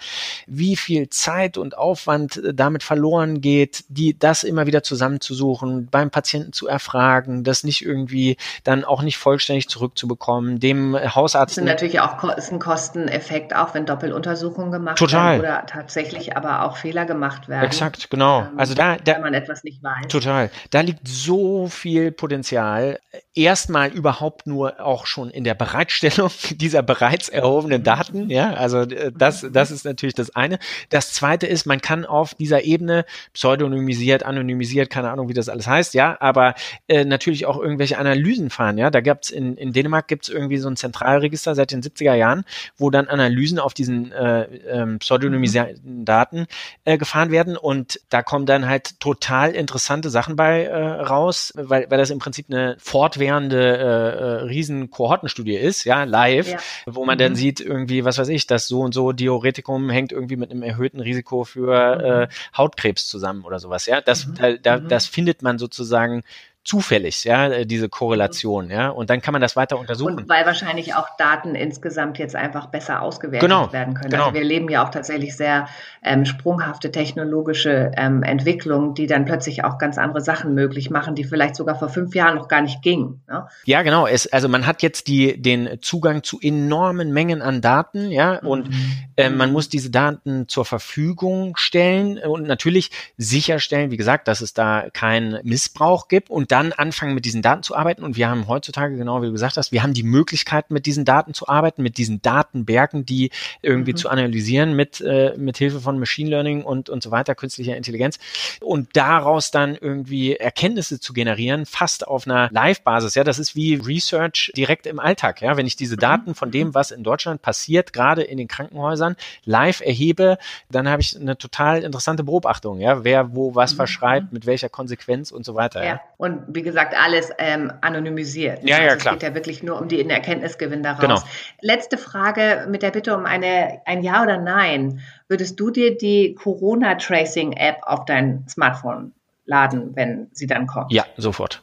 wie 0.46 0.76
viel 0.76 1.08
Zeit 1.08 1.58
und 1.58 1.76
Aufwand 1.76 2.40
damit 2.54 2.84
verloren 2.84 3.40
geht, 3.40 3.82
die 3.88 4.16
das 4.16 4.44
immer 4.44 4.68
wieder 4.68 4.84
zusammenzusuchen, 4.84 5.88
beim 5.90 6.12
Patienten 6.12 6.52
zu 6.52 6.68
erfragen 6.68 6.99
Fragen, 7.00 7.44
das 7.44 7.64
nicht 7.64 7.82
irgendwie 7.82 8.36
dann 8.62 8.84
auch 8.84 9.00
nicht 9.00 9.16
vollständig 9.16 9.68
zurückzubekommen, 9.70 10.60
dem 10.60 10.94
Hausarzt. 10.94 11.56
Das 11.56 11.64
ist 11.64 11.64
natürlich 11.64 12.00
auch 12.00 12.22
ist 12.36 12.52
ein 12.52 12.58
Kosteneffekt, 12.58 13.56
auch 13.56 13.72
wenn 13.72 13.86
Doppeluntersuchungen 13.86 14.70
gemacht 14.70 14.98
total. 14.98 15.40
werden 15.40 15.40
oder 15.40 15.66
tatsächlich 15.66 16.36
aber 16.36 16.66
auch 16.66 16.76
Fehler 16.76 17.06
gemacht 17.06 17.48
werden. 17.48 17.64
Exakt, 17.64 18.10
genau. 18.10 18.40
Ähm, 18.40 18.58
also 18.58 18.74
da, 18.74 18.96
da, 18.96 19.14
wenn 19.14 19.22
man 19.22 19.32
etwas 19.34 19.64
nicht 19.64 19.82
weiß. 19.82 20.08
Total. 20.08 20.50
Da 20.68 20.80
liegt 20.82 21.08
so 21.08 21.68
viel 21.68 22.12
Potenzial. 22.12 22.98
Erstmal 23.34 23.88
überhaupt 23.88 24.46
nur 24.46 24.78
auch 24.84 25.06
schon 25.06 25.30
in 25.30 25.44
der 25.44 25.54
Bereitstellung 25.54 26.30
dieser 26.50 26.82
bereits 26.82 27.30
erhobenen 27.30 27.82
Daten. 27.82 28.28
Ja, 28.28 28.52
also 28.52 28.80
äh, 28.80 29.10
das, 29.16 29.46
das 29.50 29.70
ist 29.70 29.86
natürlich 29.86 30.14
das 30.14 30.36
eine. 30.36 30.58
Das 30.90 31.14
zweite 31.14 31.46
ist, 31.46 31.64
man 31.64 31.80
kann 31.80 32.04
auf 32.04 32.34
dieser 32.34 32.62
Ebene 32.64 33.06
pseudonymisiert, 33.32 34.22
anonymisiert, 34.22 34.90
keine 34.90 35.10
Ahnung, 35.10 35.30
wie 35.30 35.34
das 35.34 35.48
alles 35.48 35.66
heißt, 35.66 35.94
ja, 35.94 36.18
aber 36.20 36.54
äh, 36.90 37.04
natürlich 37.04 37.46
auch 37.46 37.56
irgendwelche 37.56 37.98
Analysen 37.98 38.50
fahren. 38.50 38.76
Ja, 38.76 38.90
da 38.90 39.00
gab's 39.00 39.30
in, 39.30 39.56
in 39.56 39.72
Dänemark 39.72 40.08
gibt's 40.08 40.28
irgendwie 40.28 40.56
so 40.56 40.68
ein 40.68 40.74
Zentralregister 40.74 41.54
seit 41.54 41.70
den 41.70 41.82
70er 41.82 42.14
Jahren, 42.14 42.44
wo 42.76 42.90
dann 42.90 43.06
Analysen 43.06 43.60
auf 43.60 43.74
diesen 43.74 44.10
äh, 44.10 44.42
ähm, 44.68 44.98
pseudonymisierten 44.98 46.04
Daten 46.04 46.46
äh, 46.84 46.98
gefahren 46.98 47.30
werden 47.30 47.56
und 47.56 48.00
da 48.08 48.24
kommen 48.24 48.44
dann 48.44 48.66
halt 48.66 48.98
total 48.98 49.52
interessante 49.52 50.10
Sachen 50.10 50.34
bei 50.34 50.64
äh, 50.64 50.74
raus, 50.74 51.52
weil, 51.54 51.88
weil 51.90 51.98
das 51.98 52.10
im 52.10 52.18
Prinzip 52.18 52.46
eine 52.50 52.74
fortwährende 52.80 53.60
äh, 53.60 53.82
äh, 53.82 54.24
riesen 54.46 54.90
Kohortenstudie 54.90 55.54
ist, 55.54 55.84
ja, 55.84 56.02
live, 56.02 56.50
ja. 56.50 56.58
wo 56.86 57.04
man 57.04 57.18
mhm. 57.18 57.20
dann 57.20 57.34
sieht 57.36 57.60
irgendwie, 57.60 58.04
was 58.04 58.18
weiß 58.18 58.28
ich, 58.30 58.48
dass 58.48 58.66
so 58.66 58.80
und 58.80 58.94
so 58.94 59.12
Diuretikum 59.12 59.90
hängt 59.90 60.10
irgendwie 60.10 60.36
mit 60.36 60.50
einem 60.50 60.64
erhöhten 60.64 60.98
Risiko 60.98 61.44
für 61.44 61.96
mhm. 61.96 62.04
äh, 62.04 62.28
Hautkrebs 62.56 63.06
zusammen 63.06 63.44
oder 63.44 63.60
sowas, 63.60 63.86
ja. 63.86 64.00
Das, 64.00 64.26
mhm. 64.26 64.34
da, 64.34 64.52
da, 64.54 64.78
mhm. 64.78 64.88
das 64.88 65.06
findet 65.06 65.42
man 65.42 65.60
sozusagen 65.60 66.24
zufällig, 66.70 67.24
ja, 67.24 67.48
äh, 67.48 67.66
diese 67.66 67.88
Korrelation, 67.88 68.70
ja, 68.70 68.90
und 68.90 69.10
dann 69.10 69.20
kann 69.20 69.32
man 69.32 69.42
das 69.42 69.56
weiter 69.56 69.76
untersuchen. 69.76 70.18
Und 70.18 70.28
weil 70.28 70.46
wahrscheinlich 70.46 70.94
auch 70.94 71.08
Daten 71.18 71.56
insgesamt 71.56 72.18
jetzt 72.18 72.36
einfach 72.36 72.66
besser 72.66 73.02
ausgewertet 73.02 73.48
genau, 73.48 73.72
werden 73.72 73.94
können. 73.94 74.10
Genau. 74.10 74.26
Also 74.26 74.34
wir 74.34 74.44
leben 74.44 74.68
ja 74.70 74.84
auch 74.84 74.90
tatsächlich 74.90 75.36
sehr 75.36 75.66
ähm, 76.04 76.24
sprunghafte 76.24 76.92
technologische 76.92 77.90
ähm, 77.96 78.22
Entwicklungen, 78.22 78.94
die 78.94 79.08
dann 79.08 79.24
plötzlich 79.24 79.64
auch 79.64 79.78
ganz 79.78 79.98
andere 79.98 80.20
Sachen 80.20 80.54
möglich 80.54 80.90
machen, 80.90 81.16
die 81.16 81.24
vielleicht 81.24 81.56
sogar 81.56 81.76
vor 81.76 81.88
fünf 81.88 82.14
Jahren 82.14 82.36
noch 82.36 82.46
gar 82.46 82.62
nicht 82.62 82.82
gingen. 82.82 83.20
Ne? 83.28 83.48
Ja, 83.64 83.82
genau. 83.82 84.06
Es, 84.06 84.28
also 84.28 84.48
man 84.48 84.64
hat 84.64 84.82
jetzt 84.82 85.08
die, 85.08 85.42
den 85.42 85.78
Zugang 85.80 86.22
zu 86.22 86.38
enormen 86.40 87.12
Mengen 87.12 87.42
an 87.42 87.60
Daten, 87.60 88.12
ja, 88.12 88.38
und 88.38 88.68
mhm. 88.70 88.92
äh, 89.16 89.28
man 89.28 89.50
muss 89.50 89.68
diese 89.68 89.90
Daten 89.90 90.46
zur 90.46 90.64
Verfügung 90.64 91.56
stellen 91.56 92.18
und 92.18 92.46
natürlich 92.46 92.92
sicherstellen, 93.16 93.90
wie 93.90 93.96
gesagt, 93.96 94.28
dass 94.28 94.40
es 94.40 94.54
da 94.54 94.84
keinen 94.92 95.40
Missbrauch 95.42 96.06
gibt 96.06 96.30
und 96.30 96.52
dann 96.60 96.72
anfangen, 96.72 97.14
mit 97.14 97.24
diesen 97.24 97.42
Daten 97.42 97.62
zu 97.62 97.74
arbeiten. 97.74 98.04
Und 98.04 98.16
wir 98.16 98.28
haben 98.28 98.46
heutzutage, 98.46 98.96
genau 98.96 99.22
wie 99.22 99.26
du 99.26 99.32
gesagt 99.32 99.56
hast, 99.56 99.72
wir 99.72 99.82
haben 99.82 99.94
die 99.94 100.02
Möglichkeit, 100.02 100.70
mit 100.70 100.86
diesen 100.86 101.04
Daten 101.04 101.34
zu 101.34 101.48
arbeiten, 101.48 101.82
mit 101.82 101.98
diesen 101.98 102.22
Datenbergen, 102.22 103.06
die 103.06 103.30
irgendwie 103.62 103.92
mhm. 103.92 103.96
zu 103.96 104.08
analysieren 104.08 104.74
mit, 104.74 105.00
äh, 105.00 105.34
mit 105.36 105.56
Hilfe 105.58 105.80
von 105.80 105.98
Machine 105.98 106.30
Learning 106.30 106.62
und, 106.62 106.88
und 106.88 107.02
so 107.02 107.10
weiter, 107.10 107.34
künstlicher 107.34 107.76
Intelligenz. 107.76 108.18
Und 108.60 108.96
daraus 108.96 109.50
dann 109.50 109.74
irgendwie 109.74 110.36
Erkenntnisse 110.36 111.00
zu 111.00 111.12
generieren, 111.12 111.66
fast 111.66 112.06
auf 112.06 112.26
einer 112.26 112.48
Live-Basis. 112.50 113.14
Ja, 113.14 113.24
das 113.24 113.38
ist 113.38 113.56
wie 113.56 113.74
Research 113.74 114.52
direkt 114.56 114.86
im 114.86 115.00
Alltag. 115.00 115.40
Ja, 115.40 115.56
wenn 115.56 115.66
ich 115.66 115.76
diese 115.76 115.96
mhm. 115.96 116.00
Daten 116.00 116.34
von 116.34 116.50
dem, 116.50 116.74
was 116.74 116.90
in 116.90 117.02
Deutschland 117.02 117.42
passiert, 117.42 117.92
gerade 117.92 118.22
in 118.22 118.38
den 118.38 118.48
Krankenhäusern, 118.48 119.16
live 119.44 119.80
erhebe, 119.80 120.38
dann 120.70 120.88
habe 120.88 121.02
ich 121.02 121.18
eine 121.18 121.38
total 121.38 121.82
interessante 121.82 122.24
Beobachtung. 122.24 122.80
Ja, 122.80 123.04
wer 123.04 123.34
wo 123.34 123.54
was 123.54 123.72
mhm. 123.72 123.76
verschreibt, 123.76 124.32
mit 124.32 124.46
welcher 124.46 124.68
Konsequenz 124.68 125.30
und 125.30 125.44
so 125.44 125.54
weiter. 125.54 125.80
Ja. 125.82 125.86
ja. 125.86 126.00
Und 126.16 126.39
wie 126.48 126.62
gesagt, 126.62 126.94
alles 126.96 127.30
ähm, 127.38 127.72
anonymisiert. 127.80 128.62
Ja, 128.62 128.76
also 128.76 128.88
ja, 128.88 128.96
klar. 128.96 129.14
Es 129.14 129.20
geht 129.20 129.28
ja 129.28 129.34
wirklich 129.34 129.62
nur 129.62 129.80
um 129.80 129.88
den 129.88 130.10
Erkenntnisgewinn 130.10 130.82
daraus. 130.82 131.00
Genau. 131.00 131.20
Letzte 131.60 131.98
Frage 131.98 132.66
mit 132.68 132.82
der 132.82 132.90
Bitte 132.90 133.16
um 133.16 133.24
eine, 133.26 133.80
ein 133.86 134.02
Ja 134.02 134.22
oder 134.22 134.38
Nein. 134.38 135.00
Würdest 135.28 135.58
du 135.60 135.70
dir 135.70 135.96
die 135.96 136.34
Corona-Tracing-App 136.34 137.78
auf 137.82 138.04
dein 138.04 138.46
Smartphone 138.48 139.12
laden, 139.44 139.94
wenn 139.94 140.28
sie 140.32 140.46
dann 140.46 140.66
kommt? 140.66 140.92
Ja, 140.92 141.04
sofort. 141.16 141.62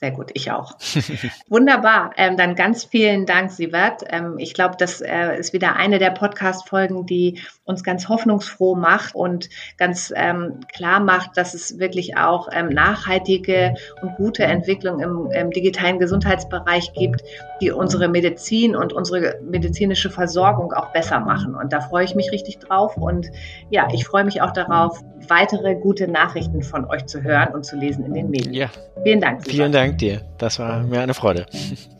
Sehr 0.00 0.12
gut, 0.12 0.30
ich 0.32 0.50
auch. 0.50 0.78
Wunderbar. 1.50 2.12
Ähm, 2.16 2.38
dann 2.38 2.54
ganz 2.54 2.84
vielen 2.84 3.26
Dank, 3.26 3.50
Sievert. 3.50 4.02
Ähm, 4.08 4.36
ich 4.38 4.54
glaube, 4.54 4.76
das 4.78 5.02
äh, 5.02 5.38
ist 5.38 5.52
wieder 5.52 5.76
eine 5.76 5.98
der 5.98 6.08
Podcast-Folgen, 6.08 7.04
die 7.04 7.38
uns 7.66 7.84
ganz 7.84 8.08
hoffnungsfroh 8.08 8.76
macht 8.76 9.14
und 9.14 9.50
ganz 9.76 10.10
ähm, 10.16 10.60
klar 10.74 11.00
macht, 11.00 11.36
dass 11.36 11.52
es 11.52 11.78
wirklich 11.78 12.16
auch 12.16 12.48
ähm, 12.50 12.70
nachhaltige 12.70 13.74
und 14.00 14.14
gute 14.16 14.44
Entwicklung 14.44 15.00
im, 15.00 15.30
im, 15.32 15.50
digitalen 15.50 15.98
Gesundheitsbereich 15.98 16.94
gibt, 16.94 17.22
die 17.60 17.70
unsere 17.70 18.08
Medizin 18.08 18.74
und 18.74 18.94
unsere 18.94 19.38
medizinische 19.42 20.08
Versorgung 20.08 20.72
auch 20.72 20.94
besser 20.94 21.20
machen. 21.20 21.54
Und 21.54 21.74
da 21.74 21.82
freue 21.82 22.06
ich 22.06 22.14
mich 22.14 22.32
richtig 22.32 22.58
drauf. 22.58 22.96
Und 22.96 23.30
ja, 23.68 23.86
ich 23.92 24.06
freue 24.06 24.24
mich 24.24 24.40
auch 24.40 24.52
darauf, 24.52 25.04
weitere 25.28 25.74
gute 25.74 26.08
Nachrichten 26.08 26.62
von 26.62 26.86
euch 26.86 27.04
zu 27.04 27.22
hören 27.22 27.54
und 27.54 27.64
zu 27.64 27.76
lesen 27.76 28.06
in 28.06 28.14
den 28.14 28.30
Medien. 28.30 28.54
Ja. 28.54 28.70
Vielen 29.02 29.20
Dank. 29.20 29.44
Vielen 29.46 29.72
Dank 29.90 29.98
dir. 29.98 30.22
Das 30.38 30.58
war 30.58 30.82
mir 30.84 31.00
eine 31.00 31.14
Freude. 31.14 31.46